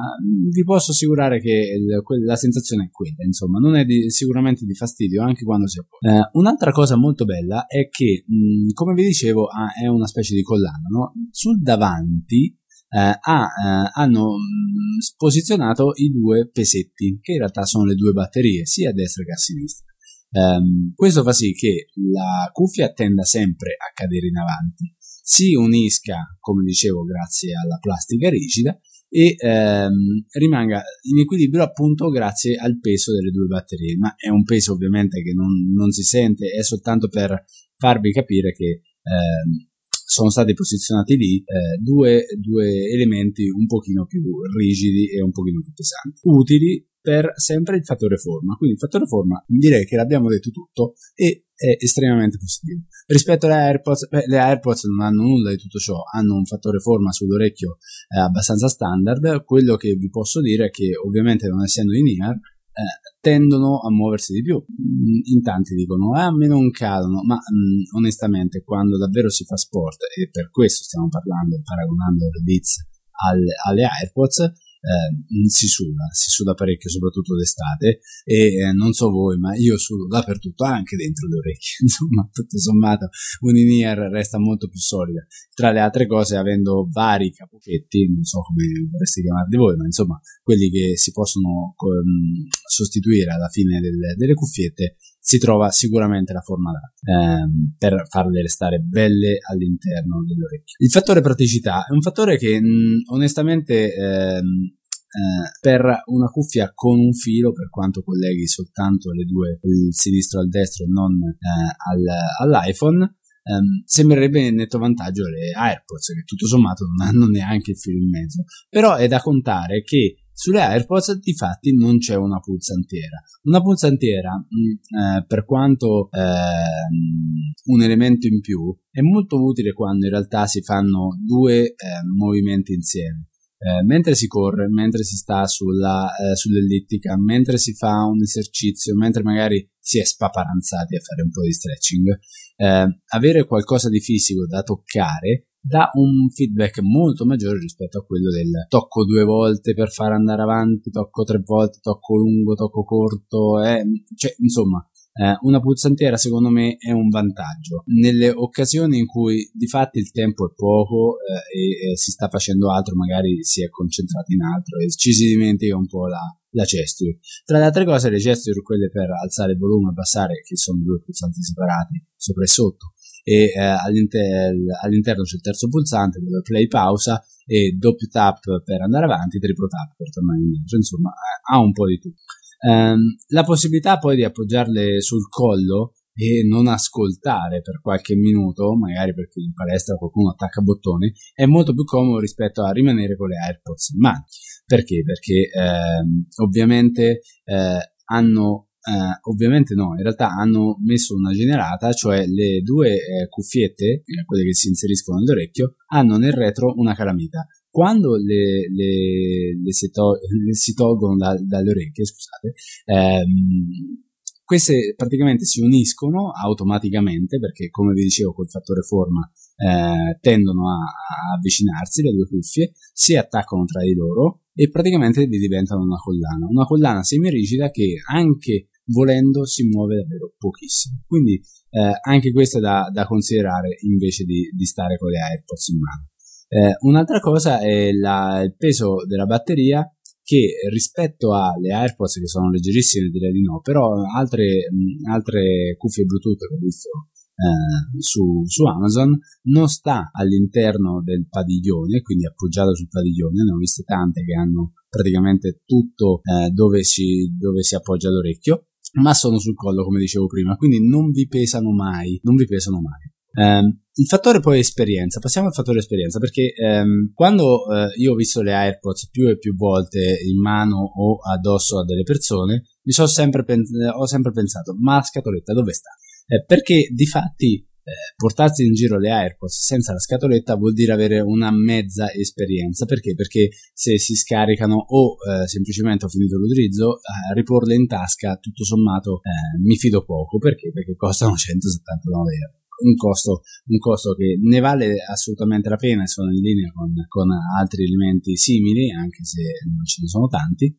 vi 0.50 0.62
posso 0.64 0.92
assicurare 0.92 1.40
che 1.40 1.52
il, 1.76 2.02
la 2.24 2.36
sensazione 2.36 2.86
è 2.86 2.90
quella, 2.90 3.24
insomma, 3.24 3.58
non 3.58 3.76
è 3.76 3.84
di, 3.84 4.10
sicuramente 4.10 4.64
di 4.64 4.74
fastidio 4.74 5.22
anche 5.22 5.44
quando 5.44 5.66
si 5.68 5.78
appoggia. 5.78 6.20
Eh, 6.20 6.30
un'altra 6.32 6.72
cosa 6.72 6.96
molto 6.96 7.24
bella 7.24 7.66
è 7.66 7.88
che, 7.88 8.24
mh, 8.26 8.72
come 8.72 8.94
vi 8.94 9.04
dicevo, 9.04 9.46
ah, 9.46 9.72
è 9.80 9.86
una 9.86 10.06
specie 10.06 10.34
di 10.34 10.42
collana, 10.42 10.88
no? 10.90 11.12
Sul 11.30 11.60
davanti 11.60 12.56
eh, 12.88 13.18
ha, 13.20 13.42
eh, 13.42 13.90
hanno 13.92 14.30
mh, 14.30 15.16
posizionato 15.16 15.92
i 15.96 16.10
due 16.10 16.48
pesetti, 16.48 17.18
che 17.20 17.32
in 17.32 17.38
realtà 17.38 17.64
sono 17.64 17.84
le 17.84 17.94
due 17.94 18.12
batterie, 18.12 18.64
sia 18.64 18.90
a 18.90 18.92
destra 18.92 19.24
che 19.24 19.32
a 19.32 19.36
sinistra. 19.36 19.84
Um, 20.28 20.92
questo 20.94 21.22
fa 21.22 21.32
sì 21.32 21.52
che 21.52 21.86
la 22.12 22.50
cuffia 22.52 22.92
tenda 22.92 23.22
sempre 23.22 23.72
a 23.72 23.92
cadere 23.94 24.26
in 24.26 24.36
avanti, 24.36 24.92
si 25.28 25.56
unisca, 25.56 26.38
come 26.38 26.62
dicevo, 26.62 27.02
grazie 27.02 27.52
alla 27.52 27.78
plastica 27.80 28.30
rigida 28.30 28.78
e 29.08 29.34
ehm, 29.36 30.24
rimanga 30.38 30.80
in 31.02 31.18
equilibrio 31.18 31.64
appunto 31.64 32.10
grazie 32.10 32.54
al 32.54 32.78
peso 32.78 33.12
delle 33.12 33.32
due 33.32 33.46
batterie, 33.46 33.96
ma 33.96 34.14
è 34.14 34.28
un 34.28 34.44
peso 34.44 34.74
ovviamente 34.74 35.22
che 35.22 35.32
non, 35.32 35.72
non 35.74 35.90
si 35.90 36.04
sente, 36.04 36.50
è 36.50 36.62
soltanto 36.62 37.08
per 37.08 37.44
farvi 37.76 38.12
capire 38.12 38.52
che 38.52 38.82
ehm, 39.02 39.66
sono 39.88 40.30
stati 40.30 40.54
posizionati 40.54 41.16
lì 41.16 41.38
eh, 41.38 41.76
due, 41.82 42.26
due 42.38 42.88
elementi 42.92 43.48
un 43.48 43.66
pochino 43.66 44.06
più 44.06 44.22
rigidi 44.56 45.10
e 45.10 45.20
un 45.22 45.32
pochino 45.32 45.60
più 45.60 45.72
pesanti, 45.72 46.20
utili 46.22 46.86
per 47.06 47.34
sempre 47.36 47.76
il 47.76 47.84
fattore 47.84 48.16
forma. 48.16 48.56
Quindi 48.56 48.74
il 48.74 48.80
fattore 48.80 49.06
forma 49.06 49.40
direi 49.46 49.86
che 49.86 49.94
l'abbiamo 49.94 50.28
detto 50.28 50.50
tutto 50.50 50.94
e 51.14 51.46
è 51.54 51.76
estremamente 51.78 52.36
positivo. 52.36 52.82
Rispetto 53.06 53.46
alle 53.46 53.54
AirPods, 53.54 54.08
beh, 54.08 54.24
le 54.26 54.38
AirPods 54.38 54.84
non 54.86 55.06
hanno 55.06 55.22
nulla 55.22 55.50
di 55.50 55.56
tutto 55.56 55.78
ciò, 55.78 56.02
hanno 56.12 56.34
un 56.34 56.44
fattore 56.44 56.80
forma 56.80 57.12
sull'orecchio 57.12 57.76
eh, 58.08 58.18
abbastanza 58.18 58.66
standard. 58.66 59.44
Quello 59.44 59.76
che 59.76 59.94
vi 59.94 60.10
posso 60.10 60.40
dire 60.40 60.66
è 60.66 60.70
che 60.70 60.96
ovviamente 60.96 61.46
non 61.46 61.62
essendo 61.62 61.94
in 61.94 62.08
ear 62.20 62.34
eh, 62.34 63.14
tendono 63.20 63.78
a 63.78 63.90
muoversi 63.92 64.32
di 64.32 64.42
più. 64.42 64.56
Mm, 64.56 65.20
in 65.32 65.42
tanti 65.42 65.76
dicono 65.76 66.12
ah, 66.12 66.26
a 66.26 66.34
me 66.34 66.48
non 66.48 66.72
cadono, 66.72 67.22
ma 67.22 67.36
mh, 67.36 67.38
mm, 67.38 67.96
onestamente 67.98 68.64
quando 68.64 68.98
davvero 68.98 69.30
si 69.30 69.44
fa 69.44 69.56
sport, 69.56 69.98
e 70.18 70.28
per 70.28 70.50
questo 70.50 70.82
stiamo 70.82 71.06
parlando, 71.06 71.60
paragonando 71.62 72.24
le 72.24 72.42
Beats 72.42 72.84
alle, 73.30 73.54
alle 73.64 73.84
AirPods, 73.84 74.65
eh, 74.86 75.48
si 75.48 75.66
suda, 75.66 76.06
si 76.12 76.30
suda 76.30 76.54
parecchio, 76.54 76.88
soprattutto 76.88 77.34
d'estate, 77.34 78.00
e 78.24 78.54
eh, 78.54 78.72
non 78.72 78.92
so 78.92 79.10
voi, 79.10 79.36
ma 79.38 79.56
io 79.56 79.76
sudo 79.76 80.06
dappertutto, 80.06 80.64
anche 80.64 80.96
dentro 80.96 81.26
le 81.26 81.38
orecchie, 81.38 81.76
insomma, 81.82 82.28
tutto 82.30 82.58
sommato, 82.58 83.08
un 83.40 83.56
in-ear 83.56 83.98
resta 84.10 84.38
molto 84.38 84.68
più 84.68 84.78
solida. 84.78 85.24
Tra 85.52 85.72
le 85.72 85.80
altre 85.80 86.06
cose, 86.06 86.36
avendo 86.36 86.86
vari 86.90 87.32
capochetti, 87.32 88.08
non 88.12 88.22
so 88.22 88.40
come 88.42 88.64
vorreste 88.88 89.22
chiamarli 89.22 89.56
voi, 89.56 89.76
ma 89.76 89.84
insomma, 89.84 90.20
quelli 90.42 90.70
che 90.70 90.96
si 90.96 91.10
possono 91.10 91.74
um, 91.76 92.46
sostituire 92.68 93.32
alla 93.32 93.48
fine 93.48 93.80
delle, 93.80 94.14
delle 94.16 94.34
cuffiette, 94.34 94.96
si 95.26 95.38
trova 95.38 95.72
sicuramente 95.72 96.32
la 96.32 96.40
forma 96.40 96.70
adatta 96.70 97.42
ehm, 97.42 97.74
per 97.76 98.06
farle 98.08 98.42
restare 98.42 98.78
belle 98.78 99.38
all'interno 99.50 100.24
dell'orecchio. 100.24 100.76
Il 100.78 100.90
fattore 100.90 101.20
praticità 101.20 101.84
è 101.84 101.92
un 101.92 102.00
fattore 102.00 102.38
che 102.38 102.60
mh, 102.60 103.10
onestamente 103.12 103.92
ehm, 103.92 104.75
eh, 105.06 105.50
per 105.60 106.02
una 106.06 106.28
cuffia 106.28 106.72
con 106.74 106.98
un 106.98 107.12
filo, 107.12 107.52
per 107.52 107.68
quanto 107.70 108.02
colleghi 108.02 108.46
soltanto 108.46 109.12
le 109.12 109.24
due, 109.24 109.58
il 109.62 109.94
sinistro 109.94 110.40
al 110.40 110.48
destro 110.48 110.84
e 110.84 110.88
non 110.88 111.12
eh, 111.22 111.74
al, 111.90 112.48
all'iPhone, 112.48 113.16
Um, 113.48 113.84
sembrerebbe 113.84 114.50
netto 114.50 114.76
vantaggio 114.76 115.28
le 115.28 115.52
AirPods 115.56 116.14
che 116.14 116.24
tutto 116.24 116.48
sommato 116.48 116.84
non 116.84 117.06
hanno 117.06 117.26
neanche 117.28 117.70
il 117.70 117.78
filo 117.78 117.96
in 117.96 118.08
mezzo 118.08 118.42
però 118.68 118.96
è 118.96 119.06
da 119.06 119.20
contare 119.20 119.82
che 119.82 120.16
sulle 120.36 120.60
AirPods 120.60 121.18
di 121.20 121.34
fatti 121.34 121.74
non 121.74 121.96
c'è 121.96 122.14
una 122.14 122.38
pulsantiera. 122.40 123.22
Una 123.44 123.62
pulsantiera, 123.62 124.32
mh, 124.32 124.58
mm, 124.58 125.16
eh, 125.16 125.24
per 125.26 125.46
quanto 125.46 126.10
eh, 126.10 127.70
un 127.72 127.82
elemento 127.82 128.26
in 128.26 128.40
più, 128.40 128.76
è 128.90 129.00
molto 129.00 129.42
utile 129.42 129.72
quando 129.72 130.04
in 130.04 130.12
realtà 130.12 130.46
si 130.46 130.60
fanno 130.60 131.18
due 131.24 131.62
eh, 131.62 131.74
movimenti 132.14 132.74
insieme. 132.74 133.28
Eh, 133.66 133.82
mentre 133.82 134.14
si 134.14 134.28
corre, 134.28 134.68
mentre 134.68 135.02
si 135.02 135.16
sta 135.16 135.44
sulla, 135.48 136.06
eh, 136.14 136.36
sull'ellittica, 136.36 137.16
mentre 137.18 137.58
si 137.58 137.74
fa 137.74 138.04
un 138.04 138.22
esercizio, 138.22 138.94
mentre 138.94 139.24
magari 139.24 139.68
si 139.76 139.98
è 139.98 140.04
spaparanzati 140.04 140.94
a 140.94 141.00
fare 141.00 141.22
un 141.22 141.30
po' 141.30 141.42
di 141.42 141.52
stretching, 141.52 142.16
eh, 142.58 143.00
avere 143.08 143.44
qualcosa 143.44 143.88
di 143.88 144.00
fisico 144.00 144.46
da 144.46 144.62
toccare 144.62 145.48
dà 145.66 145.90
un 145.94 146.30
feedback 146.30 146.78
molto 146.80 147.24
maggiore 147.24 147.58
rispetto 147.58 147.98
a 147.98 148.04
quello 148.04 148.30
del 148.30 148.66
tocco 148.68 149.04
due 149.04 149.24
volte 149.24 149.74
per 149.74 149.90
far 149.90 150.12
andare 150.12 150.42
avanti, 150.42 150.90
tocco 150.90 151.24
tre 151.24 151.42
volte, 151.44 151.78
tocco 151.82 152.16
lungo, 152.16 152.54
tocco 152.54 152.84
corto, 152.84 153.60
eh, 153.64 153.82
cioè 154.14 154.32
insomma 154.38 154.88
eh, 155.18 155.36
una 155.42 155.60
pulsantiera 155.60 156.16
secondo 156.16 156.50
me 156.50 156.76
è 156.76 156.90
un 156.90 157.08
vantaggio. 157.08 157.82
Nelle 157.86 158.30
occasioni 158.30 158.98
in 158.98 159.06
cui 159.06 159.50
di 159.52 159.66
fatti 159.66 159.98
il 159.98 160.10
tempo 160.10 160.46
è 160.46 160.52
poco 160.54 161.16
eh, 161.20 161.58
e, 161.58 161.92
e, 161.92 161.96
si 161.96 162.10
sta 162.10 162.28
facendo 162.28 162.70
altro, 162.70 162.94
magari 162.94 163.42
si 163.42 163.64
è 163.64 163.68
concentrato 163.68 164.32
in 164.32 164.42
altro 164.42 164.78
e 164.78 164.90
ci 164.90 165.12
si 165.12 165.26
dimentica 165.26 165.76
un 165.76 165.86
po' 165.86 166.06
la, 166.06 166.20
la 166.50 166.64
gesture. 166.64 167.18
Tra 167.44 167.58
le 167.58 167.64
altre 167.64 167.84
cose, 167.84 168.10
le 168.10 168.18
gesture, 168.18 168.60
quelle 168.60 168.90
per 168.90 169.08
alzare 169.10 169.52
il 169.52 169.58
volume 169.58 169.88
e 169.88 169.90
abbassare, 169.90 170.42
che 170.42 170.56
sono 170.56 170.82
due 170.82 171.00
pulsanti 171.02 171.42
separati, 171.42 172.04
sopra 172.14 172.44
e 172.44 172.48
sotto, 172.48 172.92
e 173.24 173.52
eh, 173.54 173.58
all'inter- 173.58 174.52
all'interno 174.82 175.22
c'è 175.22 175.36
il 175.36 175.42
terzo 175.42 175.68
pulsante, 175.68 176.20
quello 176.20 176.42
play 176.42 176.66
pausa, 176.66 177.22
e 177.46 177.74
doppio 177.78 178.08
tap 178.10 178.40
per 178.64 178.82
andare 178.82 179.04
avanti, 179.04 179.38
triplo 179.38 179.68
tap 179.68 179.96
per 179.96 180.10
tornare 180.10 180.40
indietro, 180.40 180.76
insomma 180.76 181.12
ha 181.48 181.58
un 181.58 181.72
po' 181.72 181.86
di 181.86 181.98
tutto. 181.98 182.22
Um, 182.60 183.16
la 183.28 183.44
possibilità 183.44 183.98
poi 183.98 184.16
di 184.16 184.24
appoggiarle 184.24 185.00
sul 185.00 185.28
collo 185.28 185.92
e 186.14 186.46
non 186.48 186.66
ascoltare 186.66 187.60
per 187.60 187.80
qualche 187.82 188.16
minuto, 188.16 188.74
magari 188.74 189.12
perché 189.12 189.40
in 189.40 189.52
palestra 189.52 189.96
qualcuno 189.96 190.30
attacca 190.30 190.62
bottoni, 190.62 191.12
è 191.34 191.44
molto 191.44 191.74
più 191.74 191.84
comodo 191.84 192.18
rispetto 192.18 192.64
a 192.64 192.72
rimanere 192.72 193.16
con 193.16 193.28
le 193.28 193.36
AirPods 193.36 193.90
in 193.90 194.00
mano. 194.00 194.24
Perché? 194.64 195.02
Perché 195.02 195.50
ehm, 195.52 196.26
ovviamente 196.42 197.20
eh, 197.44 197.92
hanno 198.06 198.68
eh, 198.86 199.18
ovviamente 199.30 199.74
no, 199.74 199.94
in 199.96 200.02
realtà 200.02 200.28
hanno 200.28 200.78
messo 200.84 201.14
una 201.14 201.32
generata, 201.32 201.92
cioè 201.92 202.24
le 202.24 202.60
due 202.62 202.94
eh, 202.94 203.28
cuffiette, 203.28 204.04
quelle 204.24 204.44
che 204.44 204.54
si 204.54 204.68
inseriscono 204.68 205.18
nell'orecchio, 205.18 205.74
hanno 205.88 206.16
nel 206.16 206.32
retro 206.32 206.72
una 206.76 206.94
calamita 206.94 207.46
quando 207.76 208.16
le, 208.16 208.72
le, 208.72 209.60
le, 209.62 209.72
si, 209.74 209.90
to- 209.90 210.16
le 210.16 210.54
si, 210.54 210.72
tolgono 210.72 211.14
da, 211.14 211.36
dalle 211.38 211.72
orecchie, 211.72 212.06
scusate, 212.06 212.54
ehm, 212.86 214.00
queste 214.42 214.94
praticamente 214.96 215.44
si 215.44 215.60
uniscono 215.60 216.30
automaticamente 216.30 217.38
perché, 217.38 217.68
come 217.68 217.92
vi 217.92 218.04
dicevo, 218.04 218.32
col 218.32 218.48
fattore 218.48 218.80
forma 218.80 219.30
eh, 219.56 220.16
tendono 220.22 220.70
a, 220.70 220.78
a, 220.84 221.36
avvicinarsi 221.36 222.00
le 222.00 222.12
due 222.12 222.26
cuffie, 222.26 222.72
si 222.94 223.14
attaccano 223.14 223.66
tra 223.66 223.82
di 223.82 223.92
loro 223.92 224.44
e 224.54 224.70
praticamente 224.70 225.26
diventano 225.26 225.82
una 225.82 225.98
collana. 225.98 226.46
Una 226.48 226.64
collana 226.64 227.02
semirigida 227.02 227.68
che 227.68 227.96
anche 228.10 228.68
volendo 228.86 229.44
si 229.44 229.68
muove 229.68 229.96
davvero 229.96 230.32
pochissimo. 230.38 231.02
Quindi 231.06 231.34
eh, 231.34 231.92
anche 232.08 232.32
questo 232.32 232.56
è 232.56 232.60
da, 232.62 232.88
da 232.90 233.04
considerare 233.04 233.76
invece 233.82 234.24
di, 234.24 234.48
di 234.56 234.64
stare 234.64 234.96
con 234.96 235.10
le 235.10 235.18
AirPods 235.18 235.68
in 235.68 235.78
mano. 235.78 236.08
Eh, 236.48 236.76
un'altra 236.80 237.18
cosa 237.20 237.60
è 237.60 237.92
la, 237.92 238.42
il 238.42 238.54
peso 238.56 239.04
della 239.06 239.26
batteria 239.26 239.84
che 240.22 240.54
rispetto 240.70 241.34
alle 241.34 241.72
AirPods 241.72 242.18
che 242.18 242.26
sono 242.26 242.50
leggerissime 242.50 243.08
direi 243.10 243.32
di 243.32 243.42
no, 243.42 243.60
però 243.60 243.94
altre, 244.14 244.68
mh, 244.70 245.08
altre 245.08 245.76
cuffie 245.76 246.04
Bluetooth 246.04 246.38
che 246.38 246.54
ho 246.54 246.58
visto 246.58 246.88
eh, 247.36 248.00
su, 248.00 248.44
su, 248.46 248.64
Amazon 248.64 249.18
non 249.42 249.68
sta 249.68 250.10
all'interno 250.12 251.02
del 251.02 251.28
padiglione, 251.28 252.00
quindi 252.00 252.26
appoggiato 252.26 252.74
sul 252.74 252.88
padiglione, 252.88 253.44
ne 253.44 253.52
ho 253.52 253.56
viste 253.56 253.82
tante 253.82 254.24
che 254.24 254.34
hanno 254.34 254.72
praticamente 254.88 255.60
tutto 255.64 256.20
eh, 256.22 256.50
dove, 256.50 256.82
si, 256.82 257.30
dove 257.38 257.62
si 257.62 257.74
appoggia 257.74 258.08
l'orecchio, 258.08 258.68
ma 259.02 259.12
sono 259.12 259.38
sul 259.38 259.54
collo 259.54 259.84
come 259.84 260.00
dicevo 260.00 260.26
prima, 260.26 260.56
quindi 260.56 260.88
non 260.88 261.10
vi 261.10 261.26
pesano 261.26 261.72
mai, 261.72 262.18
non 262.22 262.36
vi 262.36 262.46
pesano 262.46 262.80
mai. 262.80 263.12
Um, 263.36 263.80
il 263.98 264.06
fattore 264.06 264.40
poi 264.40 264.58
esperienza, 264.58 265.20
passiamo 265.20 265.48
al 265.48 265.54
fattore 265.54 265.78
esperienza 265.78 266.18
perché 266.18 266.52
um, 266.58 267.12
quando 267.12 267.66
uh, 267.66 267.88
io 267.98 268.12
ho 268.12 268.14
visto 268.14 268.40
le 268.42 268.52
AirPods 268.52 269.10
più 269.10 269.28
e 269.28 269.38
più 269.38 269.54
volte 269.54 270.18
in 270.26 270.40
mano 270.40 270.78
o 270.78 271.18
addosso 271.18 271.78
a 271.78 271.84
delle 271.84 272.02
persone, 272.02 272.64
mi 272.82 272.92
sono 272.92 273.08
sempre 273.08 273.44
pen- 273.44 273.64
ho 273.94 274.06
sempre 274.06 274.32
pensato, 274.32 274.74
ma 274.78 274.96
la 274.96 275.02
scatoletta 275.02 275.52
dove 275.52 275.72
sta? 275.72 275.90
Eh, 276.26 276.44
perché 276.44 276.88
di 276.92 277.06
fatti 277.06 277.54
eh, 277.54 278.14
portarsi 278.16 278.66
in 278.66 278.74
giro 278.74 278.98
le 278.98 279.10
AirPods 279.10 279.64
senza 279.64 279.92
la 279.92 280.00
scatoletta 280.00 280.56
vuol 280.56 280.72
dire 280.72 280.92
avere 280.92 281.20
una 281.20 281.50
mezza 281.52 282.10
esperienza. 282.12 282.84
Perché? 282.84 283.14
Perché 283.14 283.50
se 283.72 283.98
si 283.98 284.14
scaricano 284.14 284.74
o 284.74 285.16
eh, 285.30 285.46
semplicemente 285.46 286.04
ho 286.04 286.08
finito 286.08 286.36
l'utilizzo, 286.36 286.96
eh, 286.96 287.34
riporle 287.34 287.74
in 287.74 287.86
tasca 287.86 288.36
tutto 288.36 288.64
sommato 288.64 289.20
eh, 289.22 289.60
mi 289.62 289.76
fido 289.76 290.04
poco. 290.04 290.38
Perché? 290.38 290.72
Perché 290.72 290.96
costano 290.96 291.36
179 291.36 292.34
euro 292.34 292.65
un 292.84 292.94
costo, 292.94 293.42
un 293.66 293.78
costo 293.78 294.12
che 294.14 294.38
ne 294.40 294.60
vale 294.60 294.94
assolutamente 295.10 295.68
la 295.68 295.76
pena 295.76 296.02
e 296.02 296.08
sono 296.08 296.30
in 296.30 296.40
linea 296.40 296.70
con, 296.72 296.92
con, 297.08 297.28
altri 297.58 297.84
elementi 297.84 298.36
simili, 298.36 298.90
anche 298.90 299.24
se 299.24 299.42
non 299.66 299.84
ce 299.84 300.02
ne 300.02 300.08
sono 300.08 300.26
tanti. 300.26 300.76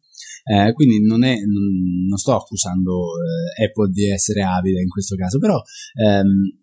Eh, 0.50 0.72
quindi 0.74 1.02
non, 1.02 1.24
è, 1.24 1.36
non, 1.36 2.08
non 2.08 2.18
sto 2.18 2.36
accusando 2.36 3.12
eh, 3.60 3.66
Apple 3.66 3.90
di 3.92 4.10
essere 4.10 4.44
avida 4.44 4.80
in 4.80 4.88
questo 4.88 5.16
caso, 5.16 5.40
però 5.40 5.62
ehm, 6.00 6.58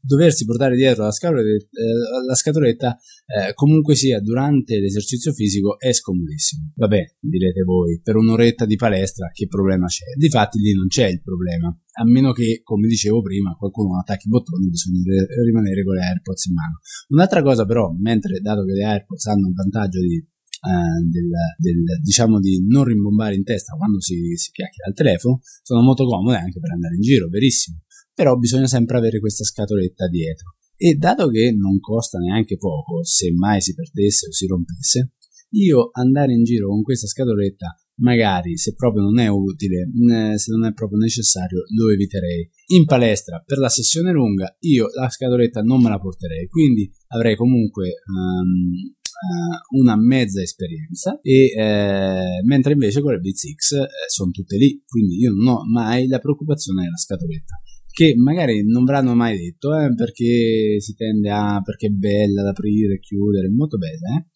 doversi 0.00 0.44
portare 0.44 0.74
dietro 0.74 1.04
la 1.04 1.12
scatoletta, 1.12 1.66
eh, 1.70 2.26
la 2.26 2.34
scatoletta 2.34 2.96
eh, 3.26 3.54
comunque 3.54 3.94
sia 3.94 4.20
durante 4.20 4.78
l'esercizio 4.78 5.32
fisico 5.32 5.78
è 5.78 5.92
scomodissimo. 5.92 6.72
Vabbè, 6.74 7.16
direte 7.20 7.62
voi, 7.62 8.00
per 8.02 8.16
un'oretta 8.16 8.66
di 8.66 8.76
palestra 8.76 9.30
che 9.32 9.46
problema 9.46 9.86
c'è? 9.86 10.04
Difatti 10.16 10.58
lì 10.58 10.72
non 10.72 10.88
c'è 10.88 11.08
il 11.08 11.22
problema, 11.22 11.68
a 11.68 12.04
meno 12.04 12.32
che, 12.32 12.60
come 12.62 12.88
dicevo 12.88 13.22
prima, 13.22 13.54
qualcuno 13.54 13.98
attacchi 13.98 14.26
i 14.26 14.30
bottoni 14.30 14.68
bisogna 14.68 15.02
rimanere 15.44 15.84
con 15.84 15.94
le 15.94 16.02
AirPods 16.02 16.46
in 16.46 16.54
mano. 16.54 16.78
Un'altra 17.08 17.42
cosa 17.42 17.64
però, 17.64 17.94
mentre 18.00 18.40
dato 18.40 18.64
che 18.64 18.72
le 18.72 18.84
AirPods 18.84 19.26
hanno 19.26 19.48
il 19.48 19.54
vantaggio 19.54 20.00
di 20.00 20.26
Uh, 20.60 21.08
del, 21.08 21.30
del, 21.56 22.00
diciamo 22.02 22.40
di 22.40 22.66
non 22.66 22.82
rimbombare 22.82 23.36
in 23.36 23.44
testa 23.44 23.76
quando 23.76 24.00
si, 24.00 24.34
si 24.34 24.50
chiacchiera 24.50 24.88
al 24.88 24.92
telefono 24.92 25.38
sono 25.62 25.82
molto 25.82 26.04
comode 26.04 26.38
anche 26.38 26.58
per 26.58 26.72
andare 26.72 26.96
in 26.96 27.00
giro, 27.00 27.28
verissimo 27.28 27.82
però 28.18 28.34
bisogna 28.34 28.66
sempre 28.66 28.98
avere 28.98 29.20
questa 29.20 29.44
scatoletta 29.44 30.08
dietro. 30.08 30.56
E 30.74 30.94
dato 30.94 31.28
che 31.28 31.54
non 31.56 31.78
costa 31.78 32.18
neanche 32.18 32.56
poco, 32.56 33.04
se 33.04 33.32
mai 33.32 33.60
si 33.60 33.76
perdesse 33.76 34.26
o 34.26 34.32
si 34.32 34.48
rompesse, 34.48 35.12
io 35.50 35.90
andare 35.92 36.32
in 36.32 36.42
giro 36.42 36.66
con 36.66 36.82
questa 36.82 37.06
scatoletta, 37.06 37.78
magari 38.00 38.56
se 38.56 38.74
proprio 38.74 39.02
non 39.04 39.20
è 39.20 39.28
utile, 39.28 39.88
se 40.36 40.50
non 40.50 40.66
è 40.66 40.72
proprio 40.72 40.98
necessario, 40.98 41.62
lo 41.76 41.90
eviterei. 41.92 42.50
In 42.74 42.86
palestra, 42.86 43.40
per 43.46 43.58
la 43.58 43.68
sessione 43.68 44.10
lunga, 44.10 44.52
io 44.62 44.88
la 44.98 45.08
scatoletta 45.08 45.62
non 45.62 45.80
me 45.80 45.88
la 45.88 46.00
porterei, 46.00 46.48
quindi 46.48 46.90
avrei 47.14 47.36
comunque 47.36 47.92
um, 48.04 49.78
una 49.78 49.96
mezza 49.96 50.42
esperienza, 50.42 51.20
e, 51.20 51.52
uh, 51.54 52.44
mentre 52.44 52.72
invece 52.72 53.00
con 53.00 53.12
le 53.12 53.20
Beats 53.20 53.42
X 53.54 53.70
uh, 53.78 53.86
sono 54.08 54.32
tutte 54.32 54.56
lì, 54.56 54.82
quindi 54.84 55.18
io 55.18 55.30
non 55.30 55.46
ho 55.54 55.60
mai 55.72 56.08
la 56.08 56.18
preoccupazione 56.18 56.82
della 56.82 56.96
scatoletta 56.96 57.62
che 57.98 58.14
magari 58.14 58.64
non 58.64 58.84
verranno 58.84 59.16
mai 59.16 59.36
detto 59.36 59.76
eh, 59.76 59.92
perché 59.92 60.78
si 60.78 60.94
tende 60.94 61.30
a 61.30 61.60
perché 61.62 61.88
è 61.88 61.90
bella 61.90 62.44
da 62.44 62.50
aprire 62.50 62.94
e 62.94 63.00
chiudere, 63.00 63.50
molto 63.50 63.76
bella, 63.76 64.14
eh? 64.14 64.26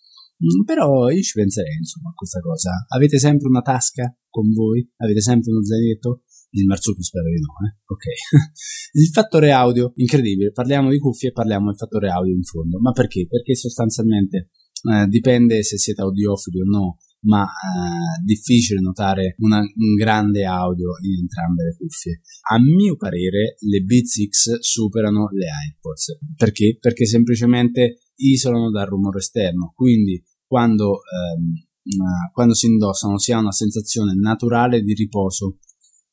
Mm, 0.42 0.64
però 0.64 1.08
io 1.10 1.22
ci 1.22 1.34
penserei 1.34 1.76
insomma 1.78 2.10
a 2.10 2.12
questa 2.12 2.40
cosa. 2.40 2.70
Avete 2.88 3.20
sempre 3.20 3.46
una 3.46 3.60
tasca 3.60 4.12
con 4.28 4.50
voi? 4.50 4.84
Avete 4.96 5.20
sempre 5.20 5.52
uno 5.52 5.62
zainetto? 5.62 6.24
Il 6.50 6.66
marsupio 6.66 7.04
spero 7.04 7.28
di 7.28 7.38
no, 7.38 7.54
eh? 7.68 7.78
Ok. 7.86 8.04
il 8.98 9.08
fattore 9.12 9.52
audio, 9.52 9.92
incredibile. 9.94 10.50
Parliamo 10.50 10.90
di 10.90 10.98
cuffie 10.98 11.28
e 11.28 11.32
parliamo 11.32 11.66
del 11.66 11.76
fattore 11.76 12.08
audio 12.08 12.34
in 12.34 12.42
fondo. 12.42 12.80
Ma 12.80 12.90
perché? 12.90 13.28
Perché 13.28 13.54
sostanzialmente 13.54 14.50
eh, 14.92 15.06
dipende 15.06 15.62
se 15.62 15.78
siete 15.78 16.02
audiofili 16.02 16.60
o 16.62 16.64
no 16.64 16.98
ma 17.24 17.44
eh, 17.44 18.22
difficile 18.24 18.80
notare 18.80 19.34
una, 19.38 19.58
un 19.58 19.94
grande 19.96 20.44
audio 20.44 20.90
in 21.02 21.20
entrambe 21.20 21.64
le 21.64 21.76
cuffie. 21.76 22.20
A 22.50 22.60
mio 22.60 22.96
parere 22.96 23.56
le 23.60 23.80
Beats 23.82 24.26
X 24.28 24.58
superano 24.60 25.28
le 25.32 25.46
AirPods. 25.48 26.18
Perché? 26.36 26.76
Perché 26.80 27.06
semplicemente 27.06 27.98
isolano 28.16 28.70
dal 28.70 28.86
rumore 28.86 29.18
esterno, 29.18 29.72
quindi 29.74 30.22
quando, 30.46 31.00
ehm, 31.02 32.30
quando 32.32 32.54
si 32.54 32.66
indossano 32.66 33.18
si 33.18 33.32
ha 33.32 33.38
una 33.38 33.52
sensazione 33.52 34.14
naturale 34.14 34.82
di 34.82 34.94
riposo. 34.94 35.58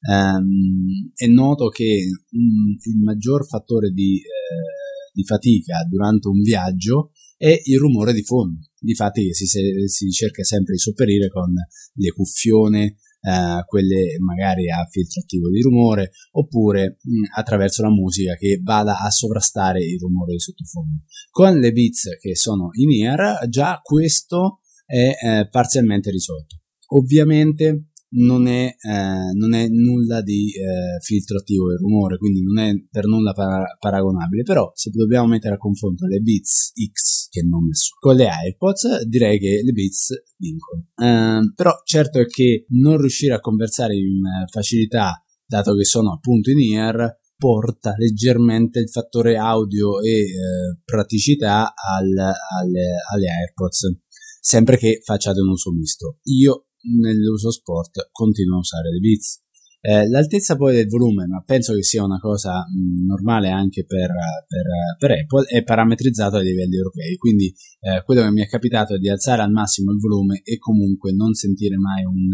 Um, 0.02 1.12
è 1.14 1.28
noto 1.28 1.68
che 1.68 2.06
um, 2.32 2.78
il 2.84 3.00
maggior 3.04 3.46
fattore 3.46 3.90
di, 3.90 4.16
eh, 4.16 5.12
di 5.12 5.26
fatica 5.26 5.84
durante 5.90 6.30
un 6.30 6.42
viaggio 6.42 7.12
è 7.36 7.54
il 7.66 7.78
rumore 7.78 8.14
di 8.14 8.24
fondo. 8.24 8.69
Difatti 8.80 9.34
si, 9.34 9.46
si 9.46 10.10
cerca 10.10 10.44
sempre 10.44 10.74
di 10.74 10.80
sopperire 10.80 11.30
con 11.30 11.54
le 11.54 12.12
cuffione, 12.12 12.98
eh, 13.22 13.64
quelle 13.66 14.18
magari 14.20 14.70
a 14.70 14.86
filtro 14.90 15.22
attivo 15.22 15.50
di 15.50 15.62
rumore, 15.62 16.12
oppure 16.32 16.98
mh, 17.02 17.38
attraverso 17.38 17.82
la 17.82 17.90
musica 17.90 18.36
che 18.36 18.60
vada 18.64 19.00
a 19.00 19.10
sovrastare 19.10 19.84
il 19.84 20.00
rumore 20.00 20.34
di 20.34 20.40
sottofondo. 20.40 21.04
Con 21.30 21.60
le 21.60 21.72
beats 21.72 22.18
che 22.20 22.36
sono 22.36 22.70
in 22.74 23.04
ear, 23.04 23.48
già 23.50 23.80
questo 23.82 24.62
è 24.86 25.12
eh, 25.22 25.50
parzialmente 25.50 26.10
risolto. 26.10 26.62
Ovviamente 26.92 27.89
non 28.12 28.48
è, 28.48 28.66
eh, 28.66 29.34
non 29.34 29.54
è 29.54 29.68
nulla 29.68 30.22
di 30.22 30.52
eh, 30.52 31.00
filtro 31.02 31.38
attivo 31.38 31.70
del 31.70 31.78
rumore, 31.78 32.18
quindi 32.18 32.42
non 32.42 32.58
è 32.58 32.74
per 32.90 33.06
nulla 33.06 33.34
para- 33.34 33.76
paragonabile, 33.80 34.44
però 34.44 34.72
se 34.74 34.90
dobbiamo 34.92 35.28
mettere 35.28 35.56
a 35.56 35.58
confronto 35.58 36.06
le 36.08 36.20
Beats 36.20 36.72
X, 36.92 37.28
che 37.30 37.44
non 37.44 37.66
nessuno, 37.66 38.00
con 38.00 38.16
le 38.16 38.28
AirPods, 38.28 39.06
direi 39.06 39.40
che 39.40 39.62
le 39.64 39.72
Beats 39.72 40.24
vincono. 40.38 40.88
Uh, 40.96 41.54
però 41.54 41.74
certo 41.84 42.20
è 42.20 42.26
che 42.26 42.66
non 42.70 42.98
riuscire 42.98 43.34
a 43.34 43.40
conversare 43.40 43.96
in 43.96 44.22
facilità, 44.52 45.24
dato 45.46 45.76
che 45.76 45.86
sono 45.86 46.14
appunto 46.14 46.50
in 46.50 46.76
ear, 46.76 47.18
porta 47.40 47.94
leggermente 47.98 48.80
il 48.80 48.90
fattore 48.90 49.38
audio 49.38 50.02
e 50.02 50.12
eh, 50.12 50.80
praticità 50.84 51.74
al, 51.74 52.12
alle, 52.14 52.88
alle 53.14 53.28
AirPods, 53.28 53.98
sempre 54.42 54.78
che 54.78 55.00
facciate 55.02 55.40
un 55.40 55.48
uso 55.48 55.72
misto. 55.72 56.18
Io 56.24 56.66
nell'uso 57.00 57.52
sport 57.52 58.10
continuo 58.12 58.58
a 58.58 58.60
usare 58.60 58.90
le 58.92 59.00
Beats. 59.00 59.42
Eh, 59.82 60.10
l'altezza 60.10 60.58
poi 60.58 60.76
del 60.76 60.88
volume, 60.88 61.26
ma 61.26 61.42
penso 61.42 61.74
che 61.74 61.84
sia 61.84 62.04
una 62.04 62.20
cosa 62.20 62.66
mh, 62.68 63.06
normale 63.06 63.50
anche 63.50 63.86
per, 63.86 64.10
per, 64.46 64.66
per, 64.98 65.12
Apple, 65.12 65.46
è 65.46 65.64
parametrizzato 65.64 66.36
ai 66.36 66.44
livelli 66.44 66.76
europei, 66.76 67.16
quindi 67.16 67.54
eh, 67.80 68.04
quello 68.04 68.24
che 68.24 68.32
mi 68.32 68.42
è 68.42 68.48
capitato 68.48 68.96
è 68.96 68.98
di 68.98 69.10
alzare 69.10 69.42
al 69.42 69.52
massimo 69.52 69.92
il 69.92 70.00
volume 70.00 70.42
e 70.44 70.58
comunque 70.58 71.14
non 71.14 71.34
sentire 71.34 71.78
mai 71.78 72.04
un, 72.04 72.28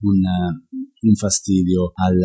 un, 0.00 0.20
un 1.08 1.14
fastidio 1.14 1.92
al, 1.94 2.20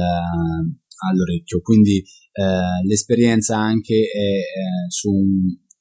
all'orecchio, 1.10 1.62
quindi 1.62 2.04
eh, 2.34 2.86
l'esperienza 2.86 3.58
anche 3.58 3.96
è 3.96 4.20
eh, 4.20 4.90
su 4.90 5.10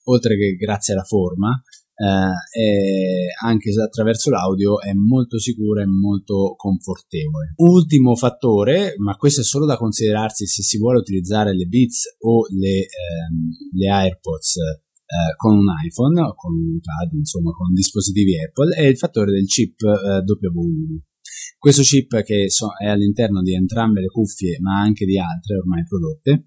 oltre 0.04 0.36
che 0.36 0.54
grazie 0.54 0.92
alla 0.92 1.02
forma, 1.02 1.60
eh, 1.96 3.32
anche 3.44 3.70
attraverso 3.80 4.30
l'audio 4.30 4.80
è 4.80 4.92
molto 4.92 5.38
sicura 5.38 5.82
e 5.82 5.86
molto 5.86 6.54
confortevole. 6.56 7.52
Ultimo 7.56 8.16
fattore, 8.16 8.94
ma 8.98 9.16
questo 9.16 9.42
è 9.42 9.44
solo 9.44 9.66
da 9.66 9.76
considerarsi 9.76 10.46
se 10.46 10.62
si 10.62 10.78
vuole 10.78 10.98
utilizzare 10.98 11.54
le 11.54 11.66
Beats 11.66 12.16
o 12.20 12.46
le, 12.50 12.80
ehm, 12.80 13.50
le 13.76 13.88
AirPods 13.88 14.56
eh, 14.56 15.36
con 15.36 15.56
un 15.56 15.66
iPhone 15.84 16.20
o 16.20 16.34
con 16.34 16.52
un 16.54 16.74
iPad, 16.74 17.12
insomma 17.12 17.52
con 17.52 17.72
dispositivi 17.72 18.42
Apple, 18.42 18.74
è 18.74 18.82
il 18.82 18.96
fattore 18.96 19.32
del 19.32 19.46
chip 19.46 19.80
eh, 19.82 20.24
W1. 20.24 20.98
Questo 21.58 21.82
chip 21.82 22.22
che 22.22 22.50
so, 22.50 22.72
è 22.78 22.88
all'interno 22.88 23.40
di 23.40 23.54
entrambe 23.54 24.00
le 24.00 24.08
cuffie, 24.08 24.58
ma 24.60 24.80
anche 24.80 25.04
di 25.04 25.18
altre 25.18 25.56
ormai 25.56 25.84
prodotte, 25.84 26.46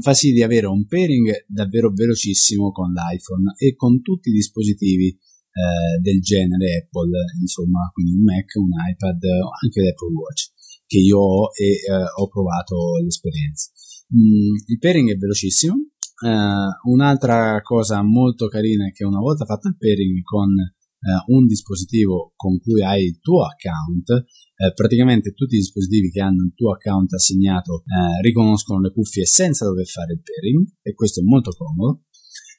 Fa 0.00 0.14
sì 0.14 0.32
di 0.32 0.42
avere 0.42 0.66
un 0.66 0.86
pairing 0.86 1.44
davvero 1.46 1.92
velocissimo 1.92 2.70
con 2.70 2.92
l'iPhone 2.92 3.52
e 3.58 3.74
con 3.74 4.00
tutti 4.00 4.30
i 4.30 4.32
dispositivi 4.32 5.08
eh, 5.08 6.00
del 6.00 6.20
genere 6.20 6.84
Apple, 6.84 7.12
insomma, 7.40 7.90
quindi 7.92 8.12
un 8.12 8.22
Mac, 8.22 8.54
un 8.56 8.72
iPad, 8.72 9.22
anche 9.62 9.80
l'Apple 9.82 10.12
Watch, 10.12 10.52
che 10.86 10.98
io 10.98 11.18
ho 11.18 11.50
e 11.52 11.80
eh, 11.80 12.04
ho 12.20 12.28
provato 12.28 12.96
l'esperienza. 13.02 13.70
Mm, 14.14 14.54
il 14.66 14.78
pairing 14.78 15.10
è 15.12 15.16
velocissimo. 15.16 15.74
Uh, 16.16 16.90
un'altra 16.90 17.60
cosa 17.60 18.02
molto 18.02 18.48
carina 18.48 18.86
è 18.86 18.92
che 18.92 19.04
una 19.04 19.18
volta 19.18 19.44
fatto 19.44 19.68
il 19.68 19.76
pairing 19.76 20.22
con 20.22 20.48
uh, 20.48 21.34
un 21.34 21.46
dispositivo 21.46 22.32
con 22.34 22.58
cui 22.58 22.82
hai 22.82 23.04
il 23.04 23.20
tuo 23.20 23.44
account, 23.44 24.24
eh, 24.56 24.72
praticamente 24.72 25.32
tutti 25.32 25.54
i 25.54 25.58
dispositivi 25.58 26.10
che 26.10 26.20
hanno 26.20 26.44
il 26.44 26.54
tuo 26.54 26.72
account 26.72 27.12
assegnato 27.12 27.84
eh, 27.84 28.22
riconoscono 28.22 28.80
le 28.80 28.90
cuffie 28.90 29.26
senza 29.26 29.66
dover 29.66 29.86
fare 29.86 30.14
il 30.14 30.22
pairing 30.22 30.66
e 30.82 30.94
questo 30.94 31.20
è 31.20 31.24
molto 31.24 31.50
comodo. 31.52 32.04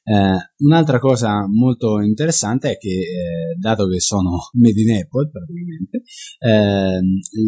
Eh, 0.08 0.64
un'altra 0.64 0.98
cosa 0.98 1.46
molto 1.46 2.00
interessante 2.00 2.70
è 2.70 2.78
che, 2.78 2.88
eh, 2.88 3.56
dato 3.58 3.86
che 3.86 4.00
sono 4.00 4.48
made 4.58 4.80
in 4.80 4.90
Apple 4.92 5.28
praticamente, 5.28 6.02
eh, 6.38 7.00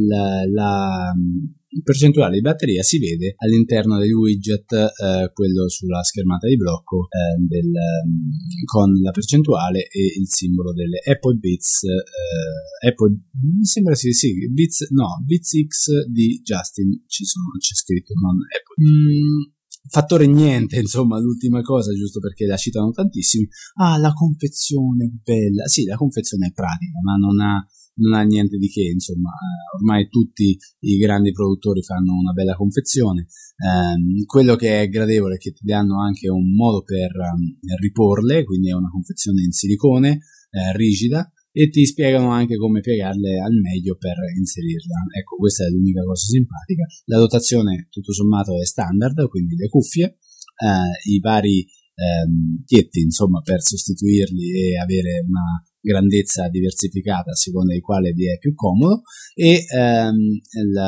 la, 0.07 0.45
la, 0.53 1.13
percentuale 1.83 2.35
di 2.35 2.41
batteria 2.41 2.83
si 2.83 2.99
vede 2.99 3.35
all'interno 3.39 3.97
del 3.99 4.13
widget, 4.13 4.73
eh, 4.73 5.31
quello 5.33 5.69
sulla 5.69 6.03
schermata 6.03 6.49
di 6.49 6.57
blocco, 6.57 7.09
eh, 7.09 7.41
del, 7.41 7.71
con 8.65 8.93
la 9.01 9.11
percentuale 9.11 9.87
e 9.89 10.21
il 10.21 10.29
simbolo 10.29 10.75
delle 10.75 11.01
Apple 11.03 11.37
Beats, 11.37 11.85
eh, 11.85 12.89
Apple, 12.89 13.21
mi 13.57 13.65
sembra 13.65 13.95
sì, 13.95 14.13
sì, 14.13 14.35
Beats, 14.51 14.91
no, 14.91 15.23
Beats 15.25 15.51
X 15.67 16.07
di 16.11 16.41
Justin, 16.43 17.05
ci 17.07 17.25
sono, 17.25 17.53
c'è 17.59 17.75
scritto, 17.75 18.13
non 18.21 18.37
Apple. 18.37 18.85
Mm, 18.85 19.59
fattore 19.91 20.27
niente, 20.27 20.79
insomma, 20.79 21.19
l'ultima 21.19 21.61
cosa, 21.63 21.93
giusto 21.93 22.21
perché 22.21 22.47
la 22.47 22.57
citano 22.57 22.91
tantissimi. 22.91 23.49
Ah, 23.75 23.99
la 23.99 24.13
confezione 24.13 25.05
è 25.05 25.11
bella. 25.23 25.67
Sì, 25.67 25.85
la 25.85 25.97
confezione 25.97 26.47
è 26.49 26.53
pratica, 26.53 27.01
ma 27.03 27.17
non 27.17 27.41
ha, 27.41 27.67
non 27.97 28.13
ha 28.19 28.23
niente 28.23 28.57
di 28.57 28.69
che, 28.69 28.83
insomma, 28.83 29.31
eh, 29.31 29.77
ormai 29.77 30.09
tutti 30.09 30.57
i 30.81 30.97
grandi 30.97 31.33
produttori 31.33 31.83
fanno 31.83 32.17
una 32.19 32.33
bella 32.33 32.55
confezione. 32.55 33.27
Eh, 33.57 34.25
quello 34.25 34.57
che 34.57 34.81
è 34.81 34.89
gradevole 34.89 35.35
è 35.35 35.39
che 35.39 35.53
ti 35.53 35.65
danno 35.65 36.01
anche 36.03 36.31
un 36.31 36.55
modo 36.55 36.83
per 36.83 37.11
um, 37.11 37.57
riporle, 37.79 38.45
quindi 38.45 38.71
è 38.71 38.75
una 38.75 38.89
confezione 38.89 39.43
in 39.43 39.53
silicone, 39.53 40.21
eh, 40.51 40.77
rigida, 40.77 41.31
e 41.53 41.69
ti 41.69 41.85
spiegano 41.85 42.31
anche 42.31 42.57
come 42.57 42.81
piegarle 42.81 43.39
al 43.41 43.55
meglio 43.55 43.97
per 43.97 44.17
inserirla. 44.37 44.97
Ecco, 45.19 45.37
questa 45.37 45.65
è 45.65 45.69
l'unica 45.69 46.03
cosa 46.03 46.27
simpatica. 46.27 46.85
La 47.07 47.19
dotazione 47.19 47.89
tutto 47.91 48.13
sommato 48.13 48.61
è 48.61 48.65
standard, 48.65 49.29
quindi 49.29 49.57
le 49.57 49.69
cuffie, 49.69 50.05
eh, 50.07 51.11
i 51.11 51.19
vari 51.21 51.67
ehm, 51.95 52.63
chietti 52.65 53.01
insomma 53.01 53.41
per 53.41 53.63
sostituirli 53.63 54.71
e 54.71 54.79
avere 54.79 55.25
una 55.27 55.63
grandezza 55.83 56.49
diversificata 56.49 57.31
a 57.31 57.35
seconda 57.35 57.73
di 57.73 57.81
quale 57.81 58.13
vi 58.13 58.31
è 58.31 58.37
più 58.39 58.55
comodo 58.55 59.01
e 59.35 59.65
ehm, 59.67 60.15
il, 60.15 60.81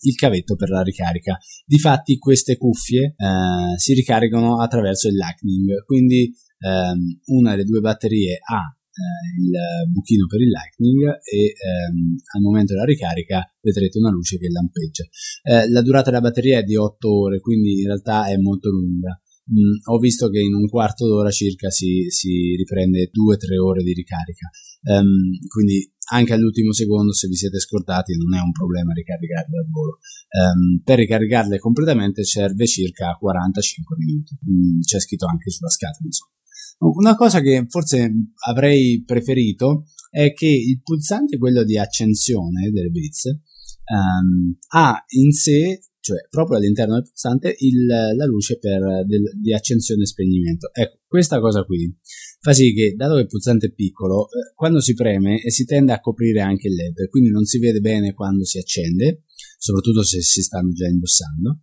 il, 0.00 0.14
cavetto 0.14 0.54
per 0.56 0.70
la 0.70 0.82
ricarica. 0.82 1.36
Difatti 1.66 2.16
queste 2.18 2.56
cuffie 2.56 3.14
eh, 3.16 3.78
si 3.78 3.92
ricaricano 3.92 4.60
attraverso 4.60 5.08
il 5.08 5.14
Lightning, 5.14 5.84
quindi 5.84 6.32
ehm, 6.58 7.20
una 7.26 7.50
delle 7.50 7.64
due 7.64 7.80
batterie 7.80 8.38
ha 8.40 8.76
il 8.94 9.90
buchino 9.90 10.26
per 10.26 10.40
il 10.40 10.48
Lightning 10.48 11.02
e 11.22 11.54
ehm, 11.54 12.16
al 12.36 12.42
momento 12.42 12.72
della 12.72 12.84
ricarica 12.84 13.44
vedrete 13.60 13.98
una 13.98 14.10
luce 14.10 14.38
che 14.38 14.48
lampeggia. 14.48 15.04
Eh, 15.42 15.68
la 15.70 15.82
durata 15.82 16.10
della 16.10 16.22
batteria 16.22 16.58
è 16.58 16.62
di 16.62 16.76
8 16.76 17.08
ore, 17.10 17.40
quindi 17.40 17.80
in 17.80 17.86
realtà 17.86 18.26
è 18.26 18.36
molto 18.36 18.70
lunga. 18.70 19.18
Mm, 19.44 19.92
ho 19.92 19.98
visto 19.98 20.28
che 20.30 20.40
in 20.40 20.54
un 20.54 20.66
quarto 20.68 21.06
d'ora 21.06 21.30
circa 21.30 21.68
si, 21.68 22.06
si 22.08 22.54
riprende 22.56 23.10
2-3 23.12 23.58
ore 23.60 23.82
di 23.82 23.92
ricarica, 23.92 24.48
um, 24.88 25.36
quindi 25.48 25.92
anche 26.12 26.32
all'ultimo 26.32 26.72
secondo 26.72 27.12
se 27.12 27.28
vi 27.28 27.34
siete 27.34 27.58
scordati 27.58 28.16
non 28.16 28.34
è 28.34 28.40
un 28.40 28.52
problema 28.52 28.94
ricaricarle 28.94 29.58
al 29.58 29.68
volo. 29.70 29.98
Um, 30.32 30.80
per 30.82 30.96
ricaricarle 30.98 31.58
completamente 31.58 32.24
serve 32.24 32.66
circa 32.66 33.12
45 33.18 33.96
minuti, 33.98 34.34
mm, 34.34 34.80
c'è 34.80 34.98
scritto 34.98 35.26
anche 35.26 35.50
sulla 35.50 35.68
scatola 35.68 36.06
insomma. 36.06 36.33
Una 36.78 37.14
cosa 37.14 37.40
che 37.40 37.66
forse 37.68 38.12
avrei 38.46 39.02
preferito 39.04 39.86
è 40.10 40.32
che 40.32 40.46
il 40.46 40.80
pulsante, 40.82 41.38
quello 41.38 41.64
di 41.64 41.78
accensione 41.78 42.70
delle 42.70 42.90
Beats, 42.90 43.24
um, 43.26 44.54
ha 44.72 45.04
in 45.08 45.32
sé, 45.32 45.80
cioè 46.00 46.26
proprio 46.28 46.58
all'interno 46.58 46.94
del 46.94 47.04
pulsante, 47.04 47.54
il, 47.58 47.86
la 47.86 48.24
luce 48.26 48.58
per, 48.58 49.06
del, 49.06 49.22
di 49.40 49.54
accensione 49.54 50.02
e 50.02 50.06
spegnimento. 50.06 50.70
Ecco, 50.72 50.98
questa 51.06 51.40
cosa 51.40 51.64
qui 51.64 51.96
fa 52.40 52.52
sì 52.52 52.74
che, 52.74 52.94
dato 52.94 53.14
che 53.14 53.22
il 53.22 53.26
pulsante 53.26 53.66
è 53.66 53.72
piccolo, 53.72 54.26
eh, 54.26 54.52
quando 54.54 54.80
si 54.80 54.94
preme 54.94 55.38
si 55.48 55.64
tende 55.64 55.92
a 55.92 56.00
coprire 56.00 56.40
anche 56.40 56.68
il 56.68 56.74
LED, 56.74 57.08
quindi 57.08 57.30
non 57.30 57.44
si 57.44 57.58
vede 57.58 57.80
bene 57.80 58.12
quando 58.12 58.44
si 58.44 58.58
accende, 58.58 59.22
soprattutto 59.58 60.04
se 60.04 60.20
si 60.20 60.42
stanno 60.42 60.72
già 60.72 60.86
indossando 60.86 61.60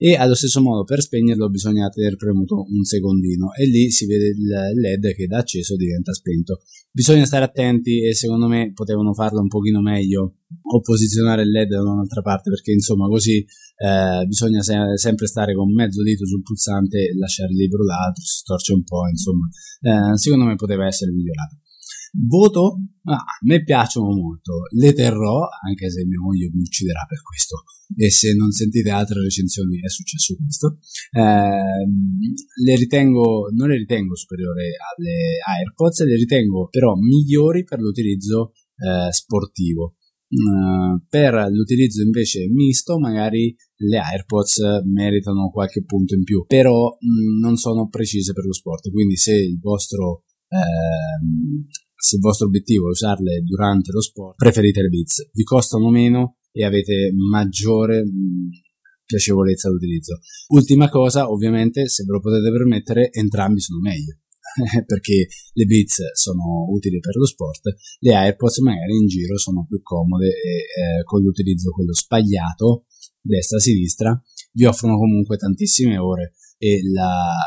e 0.00 0.14
allo 0.14 0.36
stesso 0.36 0.62
modo 0.62 0.84
per 0.84 1.02
spegnerlo 1.02 1.50
bisogna 1.50 1.88
tenere 1.88 2.14
premuto 2.14 2.64
un 2.70 2.84
secondino. 2.84 3.52
E 3.52 3.66
lì 3.66 3.90
si 3.90 4.06
vede 4.06 4.28
il 4.28 4.80
led 4.80 5.12
che 5.12 5.26
da 5.26 5.38
acceso 5.38 5.74
diventa 5.74 6.12
spento. 6.12 6.60
Bisogna 6.92 7.26
stare 7.26 7.44
attenti 7.44 8.06
e 8.06 8.14
secondo 8.14 8.46
me 8.46 8.72
potevano 8.72 9.12
farlo 9.12 9.40
un 9.40 9.48
pochino 9.48 9.80
meglio. 9.80 10.36
O 10.70 10.80
posizionare 10.80 11.42
il 11.42 11.50
led 11.50 11.68
da 11.68 11.82
un'altra 11.82 12.22
parte 12.22 12.48
perché 12.48 12.70
insomma 12.70 13.08
così 13.08 13.38
eh, 13.38 14.24
bisogna 14.24 14.62
se- 14.62 14.96
sempre 14.96 15.26
stare 15.26 15.54
con 15.54 15.72
mezzo 15.72 16.02
dito 16.02 16.24
sul 16.26 16.42
pulsante 16.42 17.12
lasciare 17.18 17.52
libero 17.52 17.84
l'altro 17.84 18.22
si 18.22 18.38
storce 18.38 18.72
un 18.72 18.84
po' 18.84 19.08
insomma. 19.08 19.48
Eh, 19.80 20.16
secondo 20.16 20.44
me 20.44 20.54
poteva 20.54 20.86
essere 20.86 21.10
migliorato 21.10 21.58
Voto? 22.12 22.78
Ah, 23.04 23.14
a 23.16 23.38
me 23.42 23.62
piacciono 23.62 24.14
molto, 24.14 24.64
le 24.76 24.92
terrò, 24.92 25.48
anche 25.66 25.90
se 25.90 26.04
mia 26.04 26.20
moglie 26.20 26.50
mi 26.52 26.60
ucciderà 26.60 27.04
per 27.08 27.22
questo. 27.22 27.62
E 27.96 28.10
se 28.10 28.34
non 28.34 28.50
sentite 28.50 28.90
altre 28.90 29.22
recensioni 29.22 29.80
è 29.80 29.88
successo 29.88 30.36
questo. 30.36 30.78
Eh, 31.10 31.86
le 32.64 32.76
ritengo, 32.76 33.48
non 33.54 33.68
le 33.68 33.76
ritengo 33.76 34.14
superiori 34.14 34.66
alle 34.76 35.38
AirPods, 35.46 36.04
le 36.04 36.16
ritengo 36.16 36.68
però 36.68 36.94
migliori 36.96 37.64
per 37.64 37.80
l'utilizzo 37.80 38.52
eh, 38.76 39.12
sportivo. 39.12 39.94
Uh, 40.30 41.02
per 41.08 41.32
l'utilizzo 41.50 42.02
invece 42.02 42.50
misto 42.50 42.98
magari 42.98 43.56
le 43.76 43.96
AirPods 43.96 44.82
meritano 44.84 45.48
qualche 45.48 45.82
punto 45.84 46.14
in 46.14 46.22
più 46.22 46.44
però 46.46 46.98
mh, 47.00 47.40
non 47.40 47.56
sono 47.56 47.88
precise 47.88 48.34
per 48.34 48.44
lo 48.44 48.52
sport 48.52 48.90
quindi 48.90 49.16
se 49.16 49.32
il 49.32 49.58
vostro 49.58 50.24
ehm, 50.48 51.66
se 52.00 52.16
il 52.16 52.22
vostro 52.22 52.46
obiettivo 52.46 52.86
è 52.86 52.90
usarle 52.90 53.42
durante 53.42 53.90
lo 53.90 54.00
sport, 54.00 54.36
preferite 54.36 54.82
le 54.82 54.88
Beats. 54.88 55.30
Vi 55.32 55.42
costano 55.42 55.90
meno 55.90 56.36
e 56.52 56.64
avete 56.64 57.10
maggiore 57.12 58.04
mh, 58.04 58.50
piacevolezza 59.04 59.68
d'utilizzo. 59.68 60.20
Ultima 60.48 60.88
cosa, 60.88 61.28
ovviamente, 61.28 61.88
se 61.88 62.04
ve 62.04 62.12
lo 62.12 62.20
potete 62.20 62.50
permettere, 62.52 63.10
entrambi 63.10 63.60
sono 63.60 63.80
meglio. 63.80 64.18
perché 64.86 65.28
le 65.52 65.64
Beats 65.66 66.12
sono 66.14 66.66
utili 66.70 67.00
per 67.00 67.14
lo 67.16 67.26
sport, 67.26 67.74
le 67.98 68.14
AirPods 68.14 68.58
magari 68.58 68.96
in 68.96 69.06
giro 69.06 69.36
sono 69.36 69.66
più 69.68 69.80
comode 69.82 70.28
e 70.28 70.30
eh, 70.30 71.04
con 71.04 71.20
l'utilizzo 71.20 71.70
quello 71.70 71.92
spagliato, 71.92 72.86
destra-sinistra, 73.20 74.20
vi 74.52 74.64
offrono 74.64 74.96
comunque 74.96 75.36
tantissime 75.36 75.98
ore 75.98 76.34
e 76.58 76.80
la, 76.92 77.38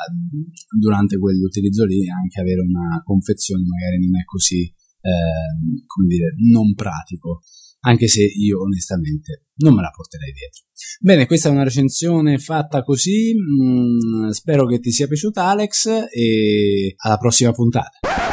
durante 0.80 1.19
quell'utilizzo 1.19 1.86
lì 1.86 2.10
anche 2.10 2.39
avere 2.39 2.62
una 2.62 3.02
confezione 3.04 3.63
magari 3.67 4.00
non 4.00 4.19
è 4.19 4.24
così, 4.24 4.63
eh, 4.65 5.84
come 5.86 6.08
dire, 6.08 6.34
non 6.50 6.74
pratico 6.74 7.41
anche 7.82 8.08
se 8.08 8.24
io 8.24 8.62
onestamente 8.62 9.45
non 9.58 9.74
me 9.74 9.82
la 9.82 9.89
porterei 9.89 10.32
dietro. 10.32 10.65
Bene, 11.00 11.26
questa 11.26 11.50
è 11.50 11.52
una 11.52 11.63
recensione 11.63 12.38
fatta 12.38 12.84
così, 12.84 13.34
mm, 13.34 14.30
spero 14.30 14.65
che 14.65 14.80
ti 14.80 14.91
sia 14.91 15.08
piaciuta 15.08 15.45
Alex 15.45 15.88
e 16.12 16.93
alla 16.97 17.17
prossima 17.17 17.52
puntata. 17.52 18.31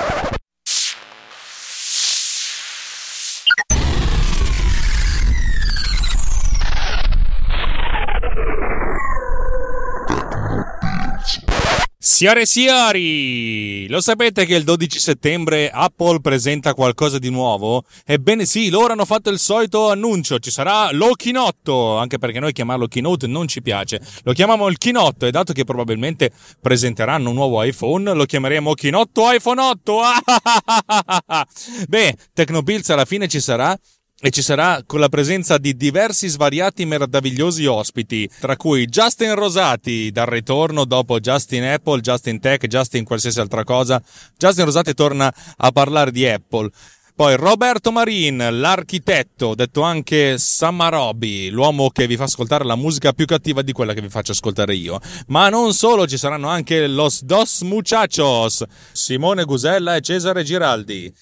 Signore 12.18 12.40
e 12.40 12.46
signori, 12.46 13.86
lo 13.86 14.00
sapete 14.00 14.44
che 14.44 14.56
il 14.56 14.64
12 14.64 14.98
settembre 14.98 15.70
Apple 15.70 16.20
presenta 16.20 16.74
qualcosa 16.74 17.20
di 17.20 17.30
nuovo? 17.30 17.84
Ebbene 18.04 18.44
sì, 18.44 18.70
loro 18.70 18.92
hanno 18.92 19.04
fatto 19.04 19.30
il 19.30 19.38
solito 19.38 19.88
annuncio, 19.88 20.40
ci 20.40 20.50
sarà 20.50 20.90
lo 20.90 21.12
Chinotto, 21.12 21.96
anche 21.96 22.18
perché 22.18 22.40
noi 22.40 22.50
chiamarlo 22.50 22.88
Keynote 22.88 23.28
non 23.28 23.46
ci 23.46 23.62
piace, 23.62 24.00
lo 24.24 24.32
chiamiamo 24.32 24.66
il 24.66 24.78
Chinotto 24.78 25.26
e 25.26 25.30
dato 25.30 25.52
che 25.52 25.62
probabilmente 25.62 26.32
presenteranno 26.60 27.28
un 27.28 27.36
nuovo 27.36 27.62
iPhone, 27.62 28.12
lo 28.12 28.24
chiameremo 28.24 28.74
Chinotto 28.74 29.30
iPhone 29.30 29.60
8. 29.60 30.00
Beh, 31.86 32.16
Tecnobills 32.34 32.90
alla 32.90 33.04
fine 33.04 33.28
ci 33.28 33.38
sarà 33.38 33.78
e 34.20 34.30
ci 34.30 34.42
sarà 34.42 34.82
con 34.84 34.98
la 34.98 35.08
presenza 35.08 35.58
di 35.58 35.76
diversi 35.76 36.26
svariati 36.26 36.84
meravigliosi 36.84 37.66
ospiti, 37.66 38.28
tra 38.40 38.56
cui 38.56 38.86
Justin 38.86 39.34
Rosati 39.34 40.10
dal 40.10 40.26
ritorno 40.26 40.84
dopo 40.84 41.20
Justin 41.20 41.64
Apple, 41.64 42.00
Justin 42.00 42.40
Tech, 42.40 42.66
Justin 42.66 43.04
qualsiasi 43.04 43.38
altra 43.38 43.62
cosa. 43.62 44.02
Justin 44.36 44.64
Rosati 44.64 44.92
torna 44.94 45.32
a 45.56 45.70
parlare 45.70 46.10
di 46.10 46.26
Apple. 46.26 46.70
Poi 47.14 47.34
Roberto 47.34 47.90
Marin, 47.90 48.46
l'architetto, 48.60 49.56
detto 49.56 49.82
anche 49.82 50.38
Samarobi, 50.38 51.50
l'uomo 51.50 51.90
che 51.90 52.06
vi 52.06 52.16
fa 52.16 52.24
ascoltare 52.24 52.64
la 52.64 52.76
musica 52.76 53.12
più 53.12 53.24
cattiva 53.24 53.62
di 53.62 53.72
quella 53.72 53.92
che 53.92 54.00
vi 54.00 54.08
faccio 54.08 54.30
ascoltare 54.30 54.74
io. 54.76 55.00
Ma 55.26 55.48
non 55.48 55.74
solo, 55.74 56.06
ci 56.06 56.16
saranno 56.16 56.46
anche 56.48 56.86
Los 56.86 57.24
Dos 57.24 57.62
Muchachos, 57.62 58.62
Simone 58.92 59.42
Gusella 59.42 59.96
e 59.96 60.00
Cesare 60.00 60.44
Giraldi. 60.44 61.12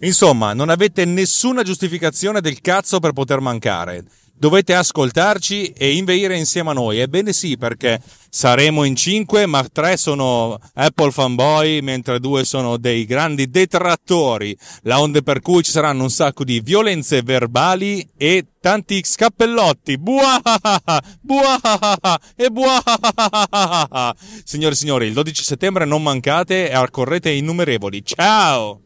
Insomma, 0.00 0.52
non 0.52 0.68
avete 0.68 1.04
nessuna 1.04 1.62
giustificazione 1.62 2.40
del 2.40 2.60
cazzo 2.60 3.00
per 3.00 3.12
poter 3.12 3.40
mancare. 3.40 4.04
Dovete 4.38 4.74
ascoltarci 4.74 5.68
e 5.68 5.94
inveire 5.96 6.36
insieme 6.36 6.68
a 6.68 6.74
noi. 6.74 6.98
Ebbene 6.98 7.32
sì, 7.32 7.56
perché 7.56 8.02
saremo 8.28 8.84
in 8.84 8.94
cinque, 8.94 9.46
ma 9.46 9.64
tre 9.64 9.96
sono 9.96 10.58
Apple 10.74 11.10
fanboy, 11.10 11.80
mentre 11.80 12.20
due 12.20 12.44
sono 12.44 12.76
dei 12.76 13.06
grandi 13.06 13.48
detrattori. 13.48 14.54
La 14.82 15.00
onde 15.00 15.22
per 15.22 15.40
cui 15.40 15.62
ci 15.62 15.70
saranno 15.70 16.02
un 16.02 16.10
sacco 16.10 16.44
di 16.44 16.60
violenze 16.60 17.22
verbali 17.22 18.06
e 18.14 18.44
tanti 18.60 19.00
scappellotti. 19.02 19.96
Buahaha, 19.96 21.02
buahaha 21.22 22.20
e 22.36 22.50
buahaha. 22.50 24.14
Signore 24.44 24.74
e 24.74 24.76
signori, 24.76 25.06
il 25.06 25.14
12 25.14 25.42
settembre 25.42 25.86
non 25.86 26.02
mancate 26.02 26.68
e 26.68 26.74
accorrete 26.74 27.30
innumerevoli. 27.30 28.04
Ciao! 28.04 28.85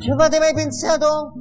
Ci 0.00 0.08
avete 0.08 0.38
mai 0.38 0.54
pensato? 0.54 1.34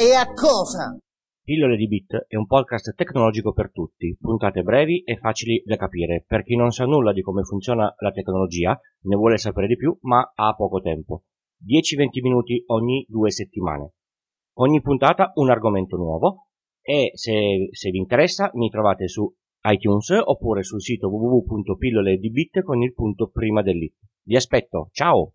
E 0.00 0.14
a 0.14 0.32
cosa? 0.32 0.96
Pillole 1.44 1.76
di 1.76 1.86
Bit 1.86 2.24
è 2.26 2.36
un 2.36 2.46
podcast 2.46 2.94
tecnologico 2.94 3.52
per 3.52 3.70
tutti, 3.70 4.16
puntate 4.18 4.62
brevi 4.62 5.02
e 5.02 5.18
facili 5.18 5.62
da 5.66 5.76
capire 5.76 6.24
per 6.26 6.44
chi 6.44 6.56
non 6.56 6.70
sa 6.70 6.86
nulla 6.86 7.12
di 7.12 7.20
come 7.20 7.42
funziona 7.42 7.94
la 7.98 8.12
tecnologia, 8.12 8.80
ne 9.02 9.16
vuole 9.16 9.36
sapere 9.36 9.66
di 9.66 9.76
più, 9.76 9.94
ma 10.02 10.32
ha 10.34 10.54
poco 10.54 10.80
tempo. 10.80 11.24
10-20 11.66 12.22
minuti 12.22 12.62
ogni 12.68 13.04
due 13.10 13.30
settimane. 13.30 13.92
Ogni 14.56 14.80
puntata 14.80 15.32
un 15.34 15.50
argomento 15.50 15.98
nuovo 15.98 16.46
e 16.80 17.10
se, 17.12 17.68
se 17.72 17.90
vi 17.90 17.98
interessa 17.98 18.50
mi 18.54 18.70
trovate 18.70 19.06
su 19.06 19.30
iTunes 19.70 20.08
oppure 20.24 20.62
sul 20.62 20.80
sito 20.80 21.08
www.pilloledibit 21.08 22.62
con 22.62 22.80
il 22.80 22.94
punto 22.94 23.28
prima 23.28 23.60
dell'it. 23.60 23.96
Vi 24.22 24.34
aspetto, 24.34 24.88
ciao! 24.92 25.34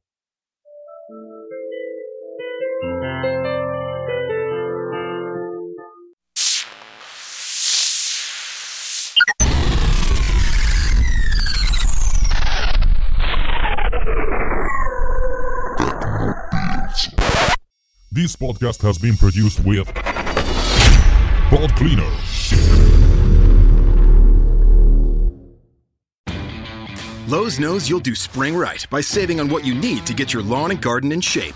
This 18.16 18.36
podcast 18.36 18.84
has 18.84 19.00
been 19.00 19.18
produced 19.18 19.62
with 19.62 19.92
Pod 19.92 21.76
Cleaner. 21.76 22.08
Lowe's 27.28 27.60
knows 27.60 27.90
you'll 27.90 28.00
do 28.00 28.14
spring 28.14 28.56
right 28.56 28.86
by 28.92 29.02
saving 29.02 29.40
on 29.40 29.50
what 29.50 29.66
you 29.66 29.74
need 29.74 30.06
to 30.06 30.14
get 30.14 30.32
your 30.32 30.44
lawn 30.44 30.70
and 30.70 30.80
garden 30.80 31.12
in 31.12 31.22
shape. 31.22 31.56